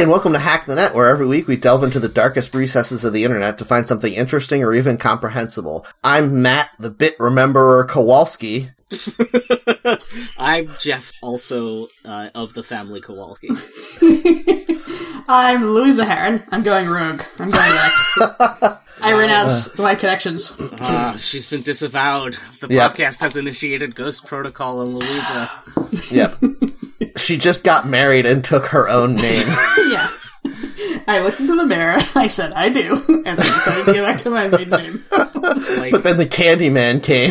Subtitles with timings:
[0.00, 2.54] Hi, and welcome to Hack the Net, where every week we delve into the darkest
[2.54, 5.84] recesses of the internet to find something interesting or even comprehensible.
[6.02, 8.70] I'm Matt, the bit rememberer Kowalski.
[10.38, 13.48] I'm Jeff, also uh, of the family Kowalski.
[15.28, 16.44] I'm Louisa Heron.
[16.50, 17.20] I'm going rogue.
[17.38, 17.92] I'm going back.
[19.02, 20.56] I renounce my connections.
[20.80, 22.38] Ah, she's been disavowed.
[22.62, 22.94] The Yep.
[22.94, 25.50] podcast has initiated Ghost Protocol on Louisa.
[26.10, 26.32] Yep.
[27.16, 29.46] She just got married and took her own name.
[29.90, 30.08] yeah.
[31.06, 31.96] I looked into the mirror.
[32.14, 33.02] I said, I do.
[33.08, 35.04] And then I decided to go back to my maiden name.
[35.78, 37.30] Like, but then the Candyman came.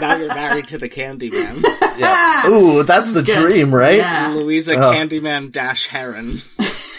[0.00, 1.62] now you're married to the Candyman.
[1.98, 2.48] Yeah.
[2.50, 3.50] Ooh, that's the good.
[3.50, 3.98] dream, right?
[3.98, 4.28] Yeah.
[4.34, 6.40] Louisa Candyman dash Heron.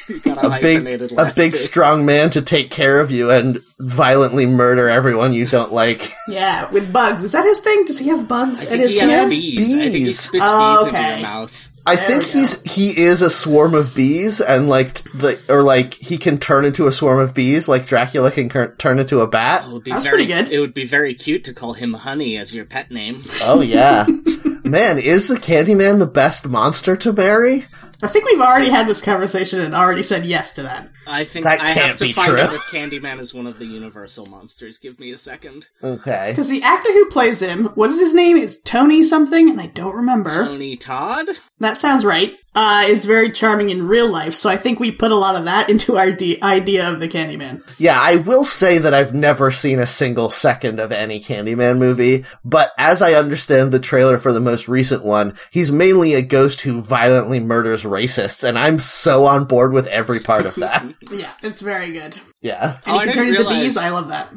[0.10, 0.86] You got a, A big,
[1.18, 5.72] a big, strong man to take care of you and violently murder everyone you don't
[5.74, 6.12] like.
[6.28, 7.24] Yeah, with bugs.
[7.24, 7.86] Is that his thing?
[7.86, 9.32] Does he have bugs I at think his he has camp?
[9.32, 9.74] bees.
[9.76, 11.14] I think he spits Oh, bees into okay.
[11.14, 11.70] your mouth.
[11.88, 12.40] I There think we go.
[12.40, 16.66] he's he is a swarm of bees, and like the or like he can turn
[16.66, 19.66] into a swarm of bees, like Dracula can cur- turn into a bat.
[19.66, 20.52] It would be That's very, pretty good.
[20.54, 23.22] It would be very cute to call him Honey as your pet name.
[23.42, 24.06] Oh yeah,
[24.66, 27.66] man, is the Candyman the best monster to marry?
[28.02, 30.90] I think we've already had this conversation and already said yes to that.
[31.10, 32.40] I think That I have to be find true.
[32.40, 34.78] out if Candyman is one of the Universal monsters.
[34.78, 35.68] Give me a second.
[35.84, 38.38] Okay, Because the actor who plays him, what is his name?
[38.38, 40.30] It's Tony something, and I don't remember.
[40.30, 41.28] Tony Todd?
[41.60, 42.36] That sounds right.
[42.56, 45.46] Uh, is very charming in real life, so I think we put a lot of
[45.46, 47.62] that into our de- idea of the Candyman.
[47.78, 52.26] yeah, I will say that I've never seen a single second of any Candyman movie,
[52.44, 56.62] but as I understand the trailer for the most recent one, he's mainly a ghost
[56.62, 60.84] who violently murders racists, and I'm so on board with every part of that.
[61.12, 62.16] Yeah, it's very good.
[62.42, 62.78] yeah.
[62.86, 63.78] And Oh, he can turn into realize- bees.
[63.78, 64.30] I love that.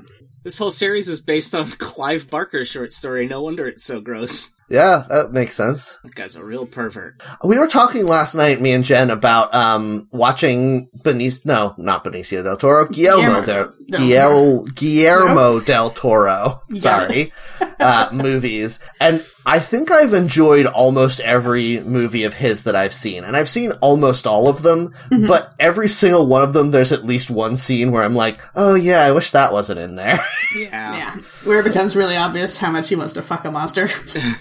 [0.45, 3.27] This whole series is based on Clive Barker's short story.
[3.29, 4.51] No wonder it's so gross.
[4.69, 5.99] Yeah, that makes sense.
[6.03, 7.21] That guy's a real pervert.
[7.45, 12.43] We were talking last night, me and Jen, about um watching Benicio, no, not Benicio
[12.43, 17.33] del Toro, Guillermo Guillermo del, del Guillermo, Guillermo del Toro, got sorry,
[17.83, 18.79] uh, movies.
[19.01, 23.25] And I think I've enjoyed almost every movie of his that I've seen.
[23.25, 25.27] And I've seen almost all of them, Mm-hmm.
[25.27, 28.75] but every single one of them, there's at least one scene where I'm like, oh
[28.75, 30.25] yeah, I wish that wasn't in there.
[30.55, 30.95] Yeah.
[30.95, 33.89] Yeah, where it becomes really obvious how much he wants to fuck a monster.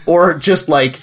[0.05, 0.99] or just like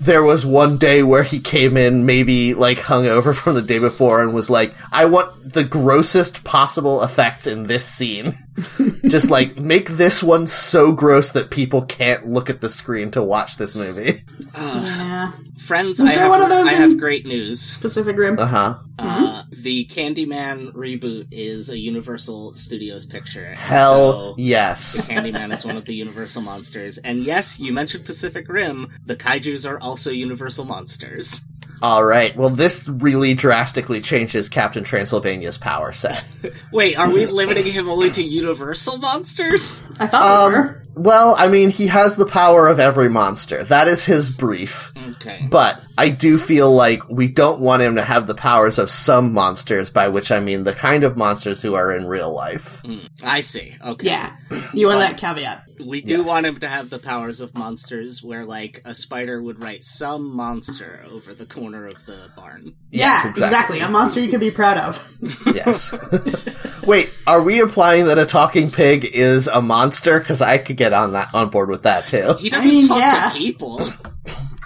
[0.00, 4.22] there was one day where he came in maybe like hungover from the day before
[4.22, 8.36] and was like, I want the grossest possible effects in this scene.
[9.08, 13.22] just like make this one so gross that people can't look at the screen to
[13.22, 14.20] watch this movie.
[14.54, 17.76] yeah, Friends, Was I there have, one of those I in- have great news.
[17.78, 18.36] Pacific Rim.
[18.38, 18.74] Uh huh.
[18.98, 23.54] Uh, the Candyman reboot is a Universal Studios picture.
[23.54, 25.06] Hell so yes.
[25.08, 26.98] Candyman is one of the Universal monsters.
[26.98, 28.88] And yes, you mentioned Pacific Rim.
[29.06, 31.40] The kaijus are also Universal monsters.
[31.80, 32.36] All right.
[32.36, 36.24] Well, this really drastically changes Captain Transylvania's power set.
[36.72, 39.82] Wait, are we limiting him only to Universal monsters?
[40.00, 40.82] I thought we Um, were.
[40.98, 43.64] Well, I mean, he has the power of every monster.
[43.64, 44.92] That is his brief.
[45.12, 45.46] Okay.
[45.50, 49.32] But I do feel like we don't want him to have the powers of some
[49.32, 52.82] monsters, by which I mean the kind of monsters who are in real life.
[52.84, 52.98] Hmm.
[53.24, 53.74] I see.
[53.84, 54.06] Okay.
[54.08, 54.36] Yeah,
[54.74, 55.62] you want that caveat.
[55.84, 56.26] We do Yes.
[56.26, 60.34] want him to have the powers of monsters where, like, a spider would write some
[60.34, 62.74] monster over the corner of the barn.
[62.90, 63.78] Yes, yeah, exactly.
[63.80, 65.14] A monster you could be proud of.
[65.54, 65.94] Yes.
[66.84, 70.18] Wait, are we implying that a talking pig is a monster?
[70.18, 72.34] Because I could get on that on board with that too.
[72.38, 73.30] He doesn't mean, talk yeah.
[73.32, 73.92] to people.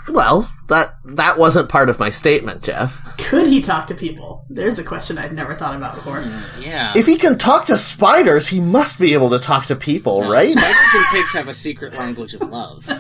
[0.09, 3.01] Well, that that wasn't part of my statement, Jeff.
[3.19, 4.45] Could he talk to people?
[4.51, 6.25] There's a question I've never thought about before.
[6.61, 6.93] Yeah.
[6.97, 10.49] If he can talk to spiders, he must be able to talk to people, right?
[10.49, 12.85] Spiders and pigs have a secret language of love.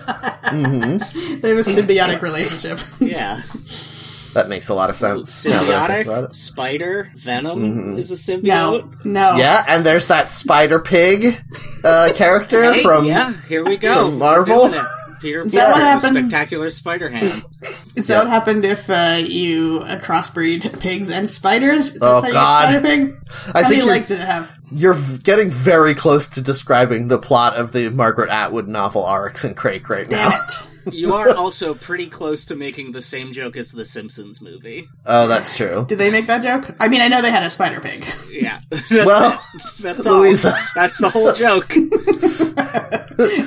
[0.52, 2.78] They have a symbiotic relationship.
[3.00, 3.40] Yeah.
[4.34, 5.44] That makes a lot of sense.
[5.44, 9.04] now that I think about Symbiotic, spider, venom is a No, symbiote.
[9.04, 9.36] no.
[9.36, 11.38] Yeah, and there's that spider pig
[11.84, 14.08] uh, character Hey, from yeah, here we go.
[14.10, 14.62] from Marvel?
[14.64, 14.86] We're doing it.
[15.20, 16.16] Peter that what happened?
[16.16, 17.44] spectacular spider ham.
[17.96, 21.92] Is that what happened if uh, you uh, crossbreed pigs and spiders?
[21.92, 22.72] That's Oh, how you God.
[22.72, 23.14] get spider pig?
[23.20, 24.50] I How think many you're- legs did it have?
[24.74, 29.56] You're getting very close to describing the plot of the Margaret Atwood novel Oryx and
[29.56, 30.36] Crake right Damn now.
[30.36, 30.68] it.
[30.90, 34.88] You are also pretty close to making the same joke as the Simpsons movie.
[35.06, 35.84] Oh, that's true.
[35.88, 36.74] Did they make that joke?
[36.80, 38.04] I mean, I know they had a spider pig.
[38.32, 38.58] Yeah.
[38.70, 39.62] That's Well, it.
[39.78, 40.18] That's all.
[40.18, 40.58] Louisa.
[40.74, 41.72] That's the whole joke.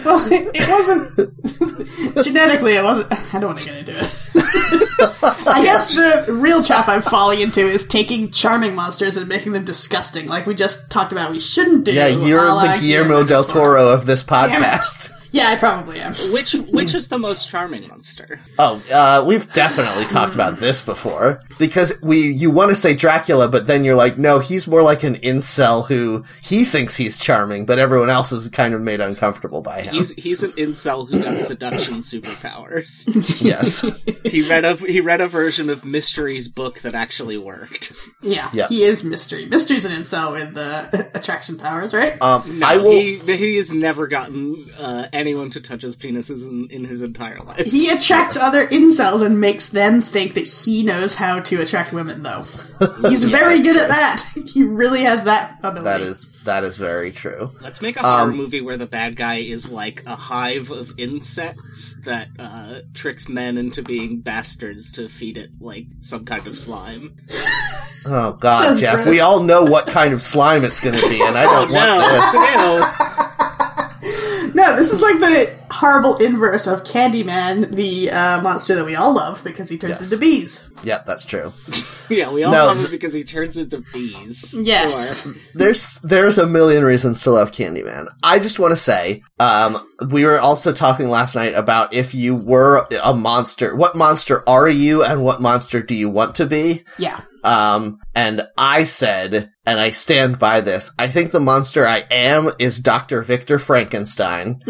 [0.05, 2.73] Well, it wasn't genetically.
[2.73, 3.13] It wasn't.
[3.33, 4.21] I don't want to get into it.
[5.47, 9.65] I guess the real trap I'm falling into is taking charming monsters and making them
[9.65, 11.31] disgusting, like we just talked about.
[11.31, 11.93] We shouldn't do.
[11.93, 15.11] Yeah, you're a la the Guillermo del Toro of this podcast.
[15.35, 16.13] Yeah, I probably am.
[16.31, 18.39] Which which is the most charming monster?
[18.57, 23.49] Oh, uh, we've definitely talked about this before because we you want to say Dracula,
[23.49, 27.65] but then you're like, no, he's more like an incel who he thinks he's charming,
[27.65, 29.93] but everyone else is kind of made uncomfortable by him.
[29.95, 33.05] He's he's an incel who got seduction superpowers.
[33.41, 33.81] yes,
[34.31, 37.91] he read a he read a version of Mystery's book that actually worked.
[38.21, 38.67] Yeah, Yeah.
[38.69, 39.45] he is mystery.
[39.47, 42.21] Mystery's an incel with uh, attraction powers, right?
[42.21, 42.91] um, No, I will.
[42.91, 47.39] he he has never gotten uh, anyone to touch his penises in, in his entire
[47.41, 47.65] life.
[47.65, 52.21] he attracts other incels and makes them think that he knows how to attract women,
[52.23, 52.45] though.
[53.09, 54.23] He's very good at that.
[54.55, 55.83] He really has that ability.
[55.83, 57.51] that is that is very true.
[57.61, 60.93] Let's make a horror Um, movie where the bad guy is like a hive of
[60.97, 66.57] insects that uh, tricks men into being bastards to feed it like some kind of
[66.57, 67.17] slime.
[68.07, 69.07] Oh God, Sounds Jeff, gross.
[69.07, 72.01] we all know what kind of slime it's going to be, and I don't want
[72.05, 73.14] this.
[74.65, 78.95] No, No, this is like the horrible inverse of Candyman, the uh, monster that we
[78.95, 80.11] all love because he turns Yes.
[80.11, 80.69] into bees.
[80.83, 81.53] Yep, that's true.
[82.09, 84.55] yeah, we all No, love th- it because he turns into bees.
[84.57, 85.23] Yes.
[85.23, 85.33] Sure.
[85.53, 88.07] There's there's a million reasons to love Candyman.
[88.23, 92.35] I just want to say, um, we were also talking last night about if you
[92.35, 96.83] were a monster, what monster are you, and what monster do you want to be?
[96.99, 97.21] Yeah.
[97.45, 102.49] Um, and I said, and I stand by this, I think the monster I am
[102.57, 103.21] is Dr.
[103.21, 104.61] Victor Frankenstein.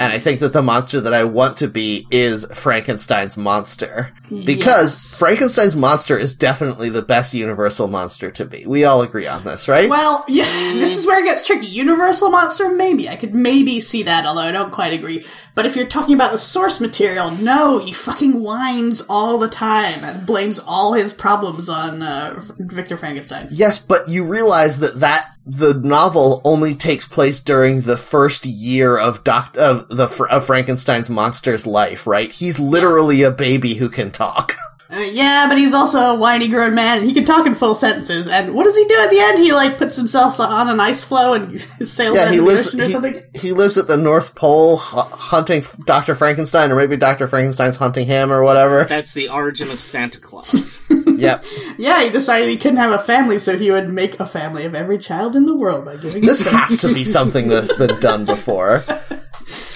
[0.00, 4.12] And I think that the monster that I want to be is Frankenstein's monster.
[4.30, 8.66] Because Frankenstein's monster is definitely the best universal monster to be.
[8.66, 9.90] We all agree on this, right?
[9.90, 11.66] Well, yeah, this is where it gets tricky.
[11.66, 13.08] Universal monster, maybe.
[13.08, 15.24] I could maybe see that, although I don't quite agree.
[15.54, 20.04] But if you're talking about the source material, no, he fucking whines all the time
[20.04, 23.48] and blames all his problems on uh, Victor Frankenstein.
[23.50, 28.98] Yes, but you realize that that the novel only takes place during the first year
[28.98, 32.32] of Doc of the of Frankenstein's monster's life, right?
[32.32, 34.56] He's literally a baby who can talk.
[34.90, 37.74] Uh, yeah, but he's also a whiny grown man, and he can talk in full
[37.74, 38.28] sentences.
[38.28, 39.38] And what does he do at the end?
[39.38, 42.66] He like puts himself on an ice floe and sails yeah, down he the lives
[42.68, 43.22] ocean or he, something.
[43.34, 46.14] he lives at the North Pole hu- hunting Dr.
[46.14, 47.26] Frankenstein or maybe Dr.
[47.28, 48.84] Frankenstein's hunting him or whatever.
[48.84, 50.80] That's the origin of Santa Claus.
[51.06, 51.44] yep.
[51.78, 54.74] Yeah, he decided he couldn't have a family, so he would make a family of
[54.74, 58.26] every child in the world by giving This has to be something that's been done
[58.26, 58.84] before.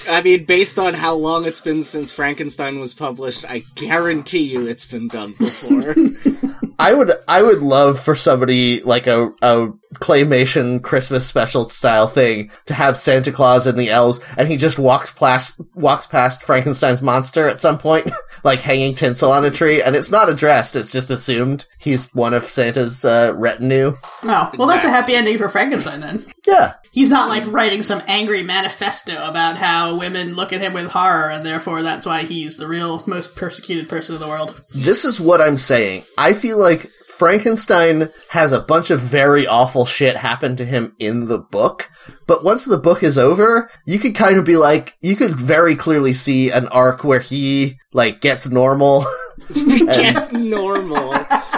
[0.09, 4.67] I mean, based on how long it's been since Frankenstein was published, I guarantee you
[4.67, 5.95] it's been done before.
[6.79, 12.51] I would I would love for somebody like a a claymation Christmas special style thing
[12.67, 17.01] to have Santa Claus and the elves and he just walks past walks past Frankenstein's
[17.01, 18.09] monster at some point
[18.43, 22.33] like hanging tinsel on a tree and it's not addressed it's just assumed he's one
[22.33, 23.93] of Santa's uh, retinue.
[24.23, 26.25] Oh, well, that's a happy ending for Frankenstein then.
[26.47, 26.73] Yeah.
[26.91, 31.29] He's not like writing some angry manifesto about how women look at him with horror,
[31.29, 34.63] and therefore that's why he's the real most persecuted person in the world.
[34.73, 36.03] This is what I'm saying.
[36.17, 36.89] I feel like
[37.19, 41.89] Frankenstein has a bunch of very awful shit happen to him in the book,
[42.29, 45.75] but once the book is over, you could kind of be like, you could very
[45.75, 49.03] clearly see an arc where he, like, gets normal.
[49.53, 51.11] Gets normal.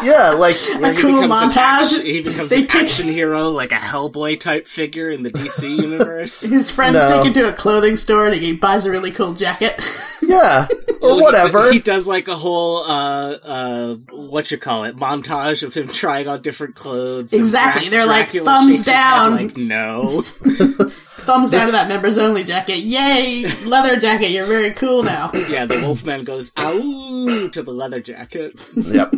[0.03, 1.57] yeah, like, Where A he cool becomes an montage.
[1.57, 5.31] action- he becomes They an take- action hero, like a Hellboy type figure in the
[5.31, 6.41] DC universe.
[6.41, 7.07] His friends No.
[7.07, 9.74] take him to a clothing store and he buys a really cool jacket.
[10.22, 10.67] yeah,
[11.01, 11.63] or he whatever.
[11.63, 15.88] do- He, does like a whole, uh, uh, what you call it, montage of him
[15.89, 17.34] trying on different clothes.
[17.34, 19.31] Exactly, Dra- they're like, thumbs shakes his head down.
[19.31, 20.24] like, no.
[21.22, 22.77] Thumbs down to that members only jacket.
[22.77, 23.46] Yay!
[23.65, 25.32] Leather jacket, you're very cool now.
[25.50, 28.53] yeah, the Wolfman goes, ow, to the leather jacket.
[28.75, 29.13] Yep.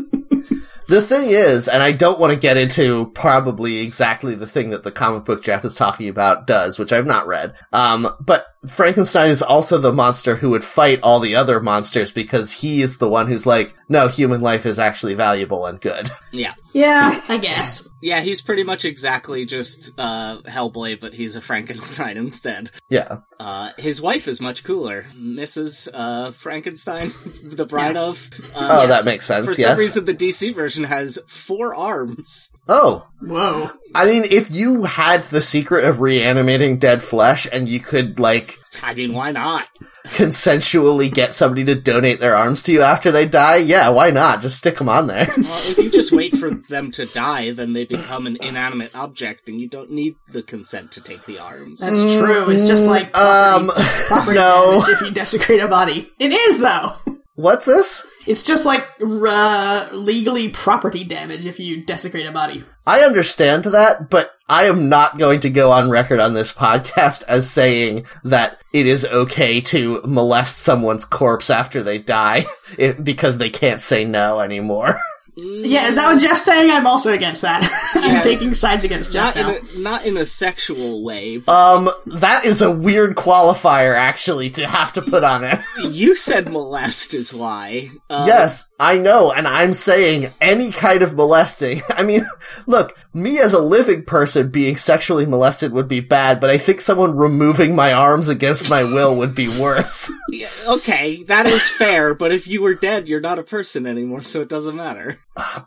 [0.88, 4.84] The thing is, and I don't want to get into probably exactly the thing that
[4.84, 7.56] the comic book Jeff is talking about does, which I've not read.
[7.72, 12.52] Um, but Frankenstein is also the monster who would fight all the other monsters because
[12.52, 16.10] he is the one who's like, no, human life is actually valuable and good.
[16.34, 16.54] Yeah.
[16.74, 17.88] Yeah, I guess.
[18.04, 22.70] Yeah, he's pretty much exactly just, uh, Hellboy, but he's a Frankenstein instead.
[22.90, 23.20] yeah.
[23.40, 25.88] Uh, his wife is much cooler, Mrs.
[25.94, 28.30] Uh, Frankenstein, the bride of.
[28.56, 28.90] Uh, Oh, Yes.
[29.06, 29.46] that makes sense.
[29.46, 29.62] For yes.
[29.70, 32.50] some reason, the DC version has four arms.
[32.68, 33.72] oh, Whoa.
[33.96, 38.58] I mean, if you had the secret of reanimating dead flesh and you could, like,
[38.82, 39.68] I mean, why not?
[40.06, 44.42] consensually get somebody to donate their arms to you after they die, yeah, why not?
[44.42, 45.28] Just stick them on there.
[45.38, 49.48] Well, if you just wait for them to die, then they become an inanimate object,
[49.48, 51.80] and you don't need the consent to take the arms.
[51.80, 52.50] That's true.
[52.50, 54.72] It's just like Um, property, property no.
[54.82, 56.12] damage if you desecrate a body.
[56.20, 56.94] It is though.
[57.36, 58.06] What's this?
[58.28, 62.64] It's just like uh, legally property damage if you desecrate a body.
[62.86, 67.24] I understand that, but I am not going to go on record on this podcast
[67.28, 72.46] as saying that it is okay to molest someone's corpse after they die
[73.04, 75.00] because they can't say no anymore.
[75.36, 76.70] Yeah, is that what Jeff's saying?
[76.72, 77.68] I'm also against that.
[77.96, 79.56] I'm taking sides against Jeff Not now.
[79.56, 81.38] in a, not in a sexual way.
[81.38, 85.60] But Um, that is a weird qualifier actually to have to put on it.
[85.90, 87.90] you said molest is why.
[88.10, 91.82] Um, Yes, I know, and I'm saying any kind of molesting.
[91.90, 92.28] I mean,
[92.68, 96.80] look, me as a living person being sexually molested would be bad, but I think
[96.82, 100.12] someone removing my arms against my will would be worse.
[100.30, 102.14] yeah, Okay, that is fair.
[102.14, 105.20] But if you were dead, you're not a person anymore, so it doesn't matter.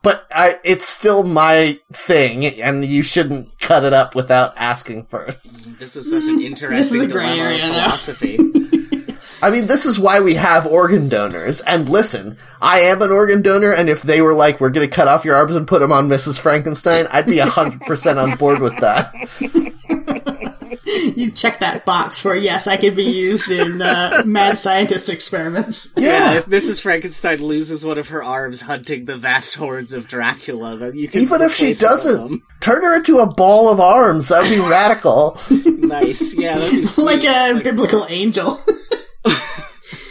[0.02, 5.54] But I, it's still my thing, and you shouldn't cut it up without asking first.
[5.54, 8.38] Mm, this is such an interesting a gray dilemma of area, philosophy.
[9.42, 11.60] I mean, this is why we have organ donors.
[11.60, 15.08] And listen, I am an organ donor, and if they were like, we're gonna cut
[15.08, 16.38] off your arms and put them on Mrs.
[16.38, 19.12] Frankenstein, I'd be 100% on board with that.
[21.16, 25.92] You check that box for yes, I could be used in uh, mad scientist experiments.
[25.96, 26.80] Yeah, if Mrs.
[26.80, 31.22] Frankenstein loses one of her arms hunting the vast hordes of Dracula, then you can
[31.22, 32.42] Even if she replace it with doesn't, them.
[32.60, 34.28] turn her into a ball of arms.
[34.28, 35.38] That would be radical.
[35.86, 37.04] Nice, yeah, that'd be sweet.
[37.04, 38.58] like a biblical angel.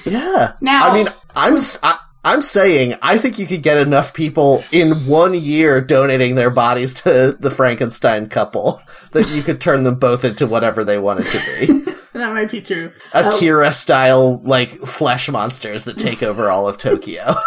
[0.05, 0.53] Yeah.
[0.61, 1.97] Now- I mean, I'm s- I,
[2.33, 7.01] am saying I think you could get enough people in one year donating their bodies
[7.01, 11.37] to the Frankenstein couple that you could turn them both into whatever they wanted to
[11.37, 11.91] be.
[12.13, 12.91] that might be true.
[13.13, 17.35] Akira style like flesh monsters that take over all of Tokyo.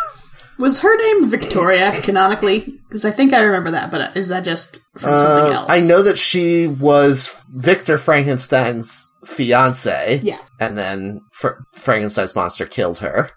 [0.58, 2.80] Was her name Victoria canonically?
[2.88, 5.68] Because I think I remember that, but is that just from something else?
[5.68, 10.20] Uh, I know that she was Victor Frankenstein's fiance.
[10.22, 10.40] Yeah.
[10.58, 13.30] And then Fr- Frankenstein's monster killed her.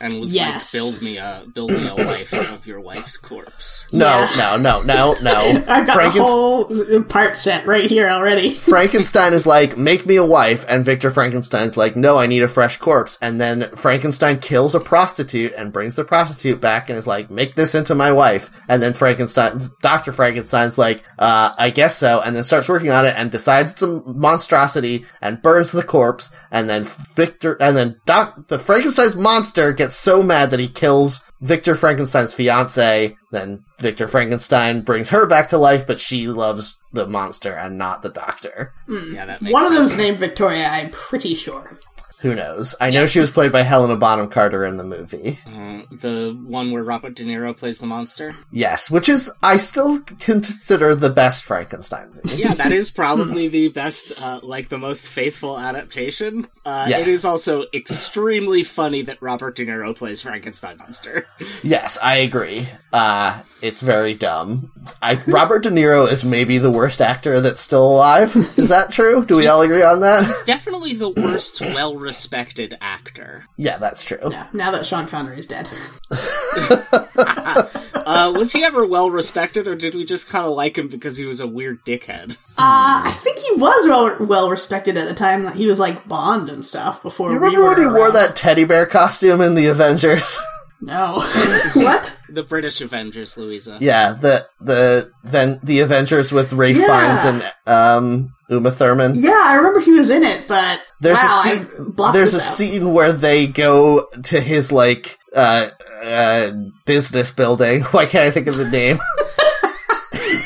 [0.00, 0.74] And was Yes.
[0.74, 3.86] like, build me a build me a wife out of your wife's corpse.
[3.92, 4.56] No, Yeah.
[4.62, 5.64] no, no, no, no.
[5.68, 8.50] I've got Franken- the whole part set right here already.
[8.54, 12.48] Frankenstein is like, make me a wife, and Victor Frankenstein's like, no, I need a
[12.48, 13.18] fresh corpse.
[13.22, 17.54] And then Frankenstein kills a prostitute and brings the prostitute back and is like, make
[17.54, 18.50] this into my wife.
[18.68, 20.12] And then Frankenstein, Dr.
[20.12, 23.82] Frankenstein's like, uh, I guess so, and then starts working on it and decides it's
[23.82, 26.30] a monstrosity and burns the corpse.
[26.50, 31.22] And then Victor, and then Doc, the Frankenstein's monster gets so mad that he kills
[31.40, 33.16] Victor Frankenstein's fiance.
[33.30, 38.02] Then Victor Frankenstein brings her back to life, but she loves the monster and not
[38.02, 38.72] the doctor.
[39.12, 39.90] Yeah, that makes One of sense.
[39.90, 41.78] them's named Victoria, I'm pretty sure.
[42.20, 42.74] Who knows?
[42.80, 45.38] I know she was played by Helena Bonham Carter in the movie.
[45.46, 48.34] Uh, the one where Robert De Niro plays the monster.
[48.50, 52.38] Yes, which is I still consider the best Frankenstein movie.
[52.42, 56.48] Yeah, that is probably the best, uh, like the most faithful adaptation.
[56.64, 57.00] Uh, Yes.
[57.02, 61.26] It is also extremely funny that Robert De Niro plays Frankenstein monster.
[61.62, 62.68] yes, I agree.
[62.92, 64.70] Uh, it's very dumb.
[65.02, 68.34] I, Robert De Niro is maybe the worst actor that's still alive.
[68.36, 69.24] Is that true?
[69.24, 70.30] Do we all agree on that?
[70.46, 71.60] Definitely the worst
[72.08, 73.44] well-respected actor.
[73.58, 74.18] Yeah, that's true.
[74.30, 75.68] Yeah, now that Sean Connery is dead.
[78.08, 81.26] Uh, was he ever well-respected, or did we just kind of like him because he
[81.26, 82.38] was a weird dickhead?
[82.56, 85.44] Uh, I think he was well well respected at the time.
[85.44, 88.10] Like, he was like Bond and stuff before You we remember were when he wore
[88.12, 90.40] that teddy bear costume in the Avengers?
[90.80, 91.14] No.
[91.74, 92.16] what?
[92.28, 93.78] The British Avengers, Louisa.
[93.80, 96.86] yeah, the the then the Avengers with Ralph Yeah.
[96.86, 99.12] Fiennes and um Uma Thurman.
[99.16, 101.90] Yeah, I remember he was in it, but There's wow, a I scene.
[101.92, 102.42] blocked There's a out.
[102.42, 105.70] scene where they go to his like uh,
[106.04, 106.52] uh
[106.86, 107.82] business building.
[107.90, 108.98] Why can't I think of the name?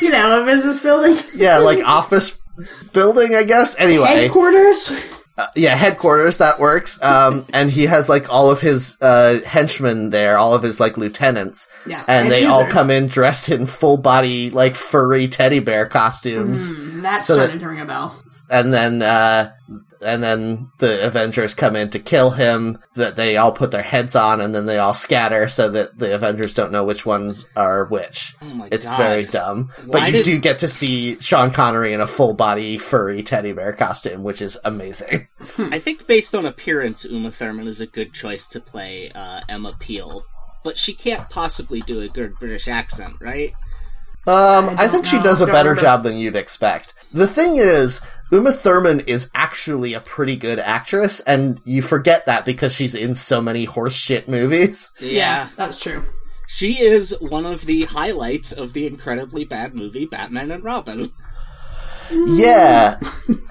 [0.01, 1.17] You know, a business building.
[1.35, 2.37] yeah, like office
[2.93, 3.79] building, I guess.
[3.79, 4.91] Anyway, Headquarters.
[5.57, 6.39] Yeah, headquarters.
[6.39, 7.03] That works.
[7.03, 10.97] Um, and he has like all of his uh henchmen there, all of his like
[10.99, 11.69] lieutenants.
[11.87, 15.87] Yeah, and, and they all come in dressed in full body like furry teddy bear
[15.87, 16.73] costumes.
[16.73, 18.15] Mm, That's So that- starting to ring a bell.
[18.51, 19.53] and then uh
[20.05, 22.79] and then the Avengers come in to kill him.
[22.95, 26.15] That they all put their heads on, and then they all scatter so that the
[26.15, 28.35] Avengers don't know which ones are which.
[28.43, 28.97] Oh my it's God.
[28.99, 32.35] very dumb, Why but you did- do get to see Sean Connery in a full
[32.35, 35.29] body furry teddy bear costume, which is amazing.
[35.59, 39.75] I think based on appearance, Uma Thurman is a good choice to play uh, Emma
[39.79, 40.25] Peel.
[40.65, 43.53] But she can't possibly do a good British accent, right?
[44.27, 45.81] Um, I, don't think she does a better remember.
[45.81, 46.95] job than you'd expect.
[47.13, 48.01] The thing is,
[48.31, 53.15] Uma Thurman is actually a pretty good actress, and you forget that because she's in
[53.17, 54.93] so many horseshit movies.
[55.01, 55.49] Yeah.
[55.57, 56.05] that's true.
[56.49, 61.11] She is one of the highlights of the incredibly bad movie Batman and Robin.
[62.11, 63.01] Yeah,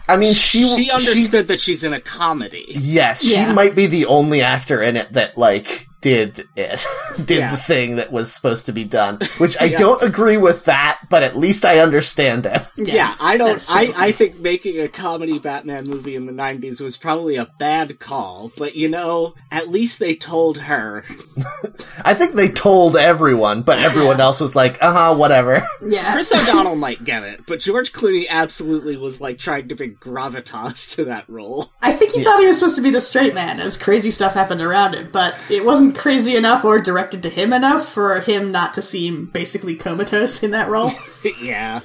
[0.08, 2.66] I mean, she She understood that she's in a comedy.
[2.70, 3.48] Yes, Yeah.
[3.48, 6.86] she might be the only actor in it that like did it,
[7.26, 7.52] did Yeah.
[7.52, 9.20] the thing that was supposed to be done.
[9.38, 9.78] Which I Yeah.
[9.78, 12.66] don't agree with that, but at least I understand it.
[12.76, 13.66] Yeah, I don't.
[13.70, 18.00] I, I think making a comedy Batman movie in the '90s was probably a bad
[18.00, 21.04] call, but you know, at least they told her.
[22.04, 25.68] I think they told everyone, but everyone else was like, uh huh, whatever.
[25.88, 26.14] Yeah.
[26.14, 30.96] Chris O'Donnell might get it, but George Clooney absolutely was like trying to bring gravitas
[30.96, 31.72] to that role.
[31.82, 34.34] I think he thought he was supposed to be the straight man as crazy stuff
[34.34, 38.52] happened around him, but it wasn't crazy enough or directed to him enough for him
[38.52, 40.92] not to seem basically comatose in that role.
[41.42, 41.82] yeah,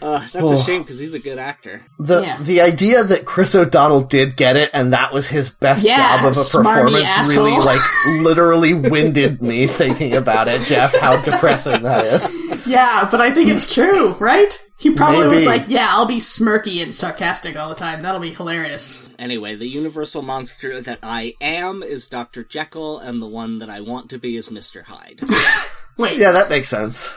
[0.00, 1.82] uh, that's a shame because he's a good actor.
[1.98, 2.38] The Yeah.
[2.40, 6.26] the idea that Chris O'Donnell did get it and that was his best Yeah, job
[6.30, 7.80] of a smarmy performance really like
[8.22, 12.66] literally winded me thinking about it, Jeff, how depressing that is.
[12.66, 14.58] yeah, but I think it's true, right?
[14.78, 18.02] He probably was like, yeah, I'll be smirky and sarcastic all the time.
[18.02, 19.04] That'll be hilarious.
[19.18, 22.44] Anyway, the universal monster that I am is Dr.
[22.44, 24.84] Jekyll, and the one that I want to be is Mr.
[24.84, 25.20] Hyde.
[25.96, 27.10] Wait, Yeah, that makes sense.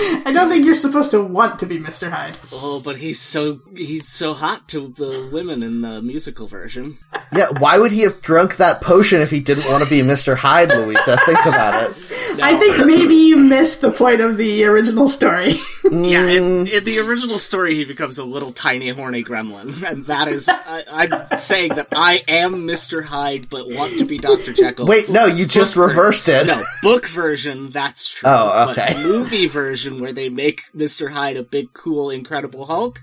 [0.00, 2.10] I don't think you're supposed to want to be Mr.
[2.10, 2.36] Hyde.
[2.52, 6.98] oh, but he's so he's so hot to the women in the musical version.
[7.34, 10.34] Yeah, why would he have drunk that potion if he didn't want to be Mr.
[10.36, 11.16] Hyde, Louisa?
[11.18, 11.96] Think about it.
[12.42, 15.54] I think maybe you missed the point of the original story.
[15.90, 16.70] Yeah, in, Mm.
[16.70, 20.84] in the original story, he becomes a little tiny horny gremlin, and that is I,
[21.32, 23.02] I'm saying that I am Mr.
[23.02, 24.52] Hyde, but want to be Dr.
[24.52, 24.86] Jekyll.
[24.86, 26.46] Wait, no, you just reversed it.
[26.46, 28.28] No, book version, that's true.
[28.28, 28.88] Oh, okay.
[28.92, 31.10] But movie version, where they make Mr.
[31.10, 33.00] Hyde a big, cool, Incredible Hulk,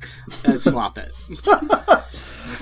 [0.48, 1.12] uh, swap it.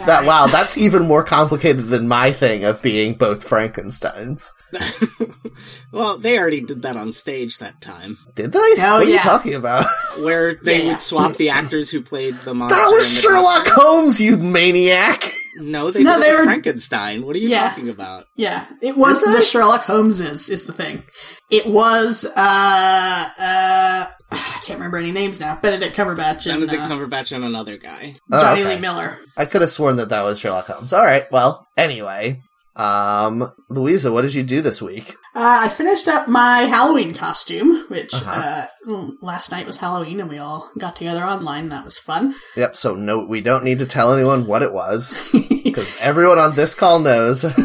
[0.08, 4.52] That wow, that's even more complicated than my thing of being both Frankenstein's.
[5.92, 8.58] well, they already did that on stage that time, Did they?
[8.60, 9.20] Oh, what are you yeah.
[9.20, 9.86] talking about?
[10.20, 10.90] where they Yeah, yeah.
[10.94, 12.76] would swap the actors who played the monster.
[12.76, 15.32] That was and the Sherlock Holmes, you maniac!
[15.60, 17.24] No, they No, did they were- Frankenstein.
[17.26, 17.70] What are you Yeah.
[17.70, 18.26] talking about?
[18.36, 21.04] Yeah, it was Is the Sherlock Holmeses is the thing.
[21.52, 25.60] It was uh uh I can't remember any names now.
[25.62, 28.16] Benedict Cumberbatch and Benedict uh, Cumberbatch and another guy.
[28.32, 28.76] Oh, Jonny okay.
[28.76, 29.18] Lee Miller.
[29.38, 30.94] I could have sworn that that was Sherlock Holmes.
[30.94, 32.42] All right, well, anyway,
[32.76, 35.16] um, Louisa, what did you do this week?
[35.36, 38.68] Uh, I finished up my Halloween costume, which Uh-huh.
[38.88, 41.64] uh last night was Halloween, and we all got together online.
[41.64, 42.36] and That was fun.
[42.56, 42.76] Yep.
[42.78, 45.32] So no, we don't need to tell anyone what it was
[45.64, 47.44] because everyone on this call knows.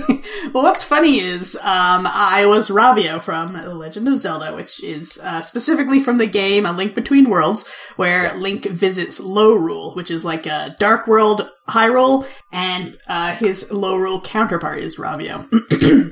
[0.55, 1.63] Well, what's funny is um,
[2.07, 6.65] I was Ravio from The Legend of Zelda, which is uh, specifically from the game
[6.65, 12.27] A Link Between Worlds, where Link visits Lorule, which is like a Dark World Hyrule,
[12.51, 15.49] and uh, his Lorule counterpart is Ravio.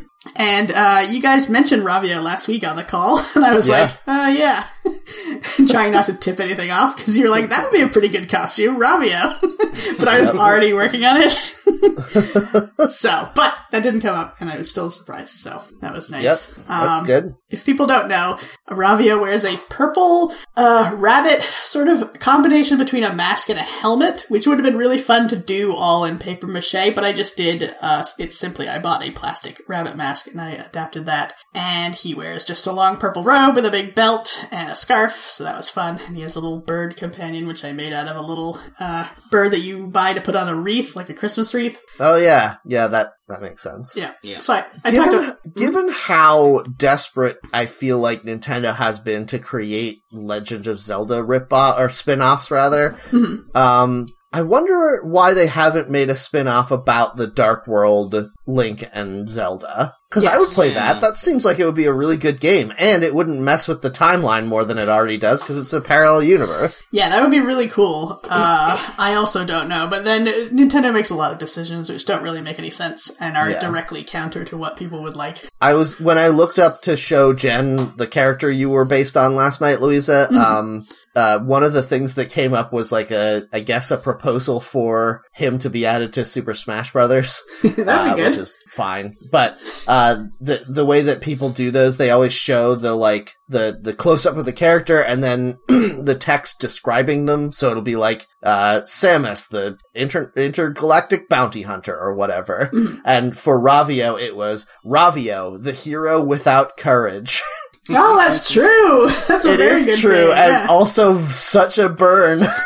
[0.35, 3.83] And uh, you guys mentioned Ravio last week on the call, and I was Yeah.
[3.83, 4.65] like, uh, yeah.
[5.69, 8.29] Trying not to tip anything off, because you're like, that would be a pretty good
[8.29, 9.41] costume, Ravio.
[9.99, 11.33] but I was already working on it.
[12.91, 16.23] so, but that didn't come up, and I was still surprised, so that was yep.
[16.23, 16.47] nice.
[16.47, 17.35] That's Um, good.
[17.51, 18.39] if people don't know,
[18.71, 24.25] Ravio wears a purple uh, rabbit sort of combination between a mask and a helmet,
[24.29, 27.37] which would have been really fun to do all in paper mache, but I just
[27.37, 31.35] did, uh, it's simply, I bought a plastic rabbit mask and I adapted that.
[31.55, 35.13] And he wears just a long purple robe with a big belt and a scarf,
[35.15, 35.99] so that was fun.
[36.07, 39.09] And he has a little bird companion, which I made out of a little uh,
[39.31, 41.81] bird that you buy to put on a wreath, like a Christmas wreath.
[41.99, 42.87] Oh yeah, yeah.
[42.87, 43.97] That that makes sense.
[43.97, 44.13] Yeah.
[44.23, 44.39] Yeah.
[44.39, 45.55] So I, I talked Given, about.
[45.55, 51.79] given how desperate I feel like Nintendo has been to create Legend of Zelda rip-off
[51.79, 53.57] or spin-offs rather, Mm-hmm.
[53.57, 58.15] um, I wonder why they haven't made a spin-off about the Dark World
[58.47, 59.95] Link and Zelda.
[60.09, 60.93] Because I would play Yeah.
[60.93, 61.01] that.
[61.01, 63.83] That seems like it would be a really good game, and it wouldn't mess with
[63.83, 66.81] the timeline more than it already does because it's a parallel universe.
[66.93, 68.21] Yeah, that would be really cool.
[68.23, 72.23] Uh, I also don't know, but then Nintendo makes a lot of decisions which don't
[72.23, 73.59] really make any sense and are Yeah.
[73.59, 75.39] directly counter to what people would like.
[75.61, 79.35] I was when I looked up to show Jen the character you were based on
[79.35, 80.29] last night, Louisa.
[80.31, 80.39] Mm-hmm.
[80.41, 83.97] Um, uh, one of the things that came up was like a, I guess, a
[83.97, 88.31] proposal for him to be added to Super Smash Brothers, uh, good.
[88.31, 89.15] which is fine.
[89.33, 89.57] But
[89.89, 93.95] uh, the the way that people do those, they always show the like the the
[93.95, 97.51] close up of the character and then the text describing them.
[97.51, 102.69] So it'll be like uh, Samus, the inter- intergalactic bounty hunter, or whatever.
[102.73, 103.01] Mm-hmm.
[103.07, 107.43] and for Ravio, it was Ravio, the hero without courage.
[107.91, 109.07] oh, that's true.
[109.29, 110.31] That's a It very is good true, thing.
[110.39, 110.67] and yeah.
[110.69, 112.47] also such a burn.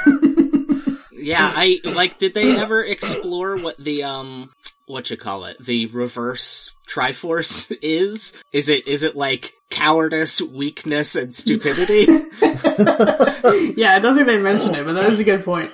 [1.22, 2.18] Yeah, I like.
[2.18, 4.50] Did they ever explore what the um,
[4.86, 8.32] what you call it, the reverse Triforce is?
[8.52, 12.04] Is it is it like cowardice, weakness, and stupidity?
[12.42, 15.70] yeah, I don't think they mentioned it, but that is a good point.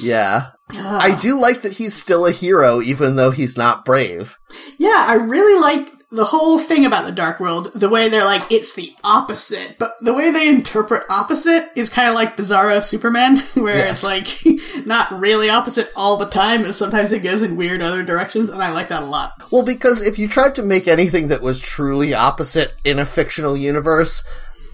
[0.00, 0.52] yeah.
[0.72, 4.36] I do like that he's still a hero, even though he's not brave.
[4.78, 8.52] Yeah, I really like the whole thing about the Dark World, the way they're like,
[8.52, 13.38] it's the opposite, but the way they interpret opposite is kind of like Bizarro Superman,
[13.54, 14.04] where Yes.
[14.04, 18.02] it's like not really opposite all the time, and sometimes it goes in weird other
[18.04, 19.32] directions, and I like that a lot.
[19.50, 23.56] Well, because if you tried to make anything that was truly opposite in a fictional
[23.56, 24.22] universe,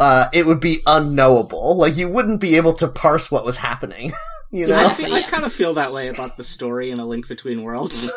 [0.01, 1.77] uh, it would be unknowable.
[1.79, 4.13] Like you wouldn't be able to parse what was happening.
[4.55, 4.77] You know?
[4.77, 7.63] I, fe- I kind of feel that way about the story in A Link Between
[7.63, 8.13] Worlds.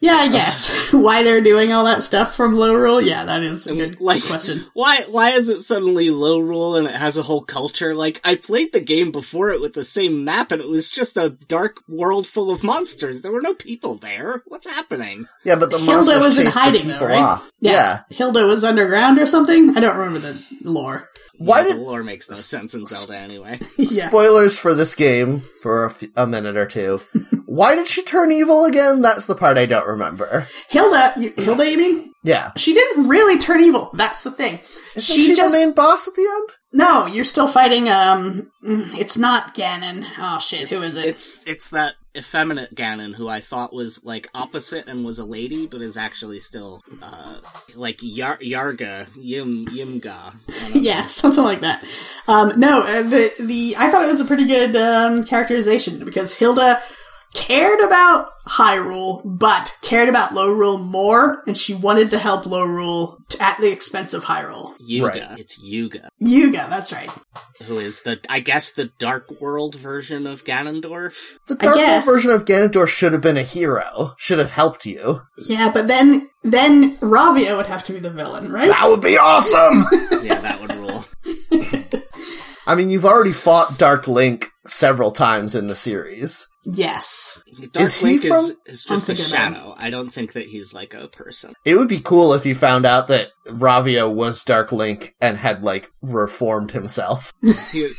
[0.00, 0.92] Yeah, I guess.
[0.92, 3.04] Why they're doing all that stuff from Lorule?
[3.04, 4.66] Yeah, that is a good like, question.
[4.74, 7.94] why why is it suddenly Lorule and it has a whole culture?
[7.94, 11.16] Like, I played the game before it with the same map, and it was just
[11.16, 13.22] a dark world full of monsters.
[13.22, 14.42] There were no people there.
[14.46, 15.28] What's happening?
[15.44, 17.18] yeah, but the Hilda monsters was in hiding though, right?
[17.18, 17.50] off.
[17.60, 18.02] Yeah.
[18.10, 19.76] Hilda was underground or something?
[19.76, 21.10] I don't remember the lore.
[21.38, 23.58] Why Yeah, did the lore makes no sense in Zelda anyway?
[23.76, 24.06] yeah.
[24.08, 27.00] spoilers for this game for a, f- a minute or two?
[27.46, 29.00] Why did she turn evil again?
[29.00, 30.46] That's the part I don't remember.
[30.68, 32.12] Hilda, you, Hilda, you mean?
[32.24, 33.90] Yeah, She didn't really turn evil.
[33.94, 34.58] That's the thing.
[34.96, 36.48] Isn't she, just the main boss at the end?
[36.74, 37.06] no.
[37.06, 37.88] You're still fighting.
[37.88, 40.04] Um, mm, it's not Ganon.
[40.18, 41.06] Oh shit, who is it?
[41.06, 45.66] It's it's that effeminate Ganon who I thought was like opposite and was a lady,
[45.66, 47.38] but is actually still uh
[47.74, 50.34] like Yar- Yarga Yim Yimga.
[50.74, 51.84] yeah, something like that.
[52.26, 56.36] Um, no, uh, the the I thought it was a pretty good um, characterization because
[56.36, 56.82] Hilda
[57.38, 63.38] cared about Hyrule, but cared about Lorule more, and she wanted to help Lorule t-
[63.40, 64.74] at the expense of Hyrule.
[64.80, 65.06] Yuga.
[65.06, 65.38] Right.
[65.38, 67.10] It's Yuga, Yuga, that's right.
[67.66, 71.14] who is the I guess the Dark World version of Ganondorf.
[71.46, 74.14] The Dark World version of Ganondorf should have been a hero.
[74.18, 75.20] Should have helped you.
[75.46, 78.68] Yeah, but then then Ravio would have to be the villain, right?
[78.68, 79.84] That would be awesome.
[80.22, 81.04] Yeah, that would rule.
[82.68, 86.46] I mean, you've already fought Dark Link several times in the series.
[86.66, 87.42] Yes.
[87.72, 89.54] Dark Is he Link from- is, is just a thinking about him.
[89.54, 89.74] shadow.
[89.78, 91.54] I don't think that he's like a person.
[91.64, 95.64] It would be cool if you found out that Ravio was Dark Link and had
[95.64, 97.32] like reformed himself.
[97.72, 97.90] He,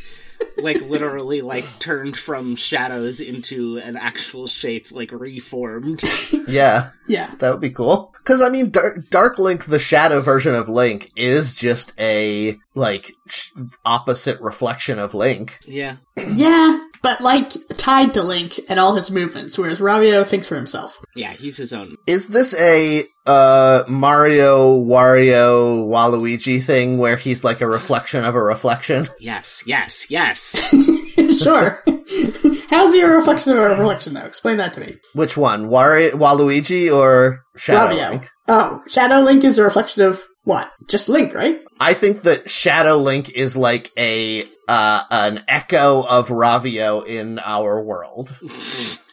[0.58, 6.02] like literally like turned from shadows into an actual shape, like reformed.
[6.48, 7.32] yeah, Yeah.
[7.38, 8.12] that would be cool.
[8.18, 13.12] Because I mean, Dark, Dark Link, the shadow version of Link, is just a like
[13.28, 13.50] sh-
[13.84, 15.58] opposite reflection of Link.
[15.64, 15.96] Yeah.
[16.16, 20.98] Yeah, but like tied to Link and all his movements, whereas Ravio thinks for himself.
[21.14, 21.96] Yeah, he's his own.
[22.06, 28.42] Is this a uh Mario, Wario, Waluigi thing where he's like a reflection of a
[28.42, 29.06] reflection?
[29.20, 30.70] Yes, yes, yes.
[31.42, 31.82] sure.
[32.70, 34.24] How's he a reflection of a reflection, though?
[34.24, 34.96] Explain that to me.
[35.12, 38.10] Which one, Wario, Waluigi, or Shadow Ravio.
[38.10, 38.28] Link?
[38.48, 40.70] Oh, Shadow Link is a reflection of what?
[40.86, 41.62] Just Link, right?
[41.78, 47.80] I think that Shadow Link is like a uh an echo of Ravio in our
[47.82, 48.34] world.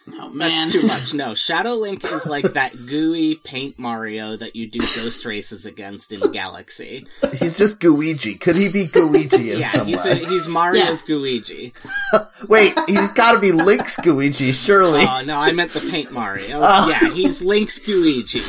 [0.10, 0.50] Oh man.
[0.52, 1.14] That's too much.
[1.14, 6.12] No, Shadow Link is like that gooey paint Mario that you do ghost races against
[6.14, 7.06] in Galaxy.
[7.34, 8.40] He's just Guigi.
[8.40, 10.12] Could he be Guigi in Yeah, some he's way?
[10.12, 11.74] a, he's Mario's Guigi.
[12.48, 15.02] Wait, he's got to be Link's Guigi, surely.
[15.06, 16.60] Oh no, I meant the paint Mario.
[16.70, 16.88] Oh.
[16.90, 18.42] Yeah, he's Link's Guigi.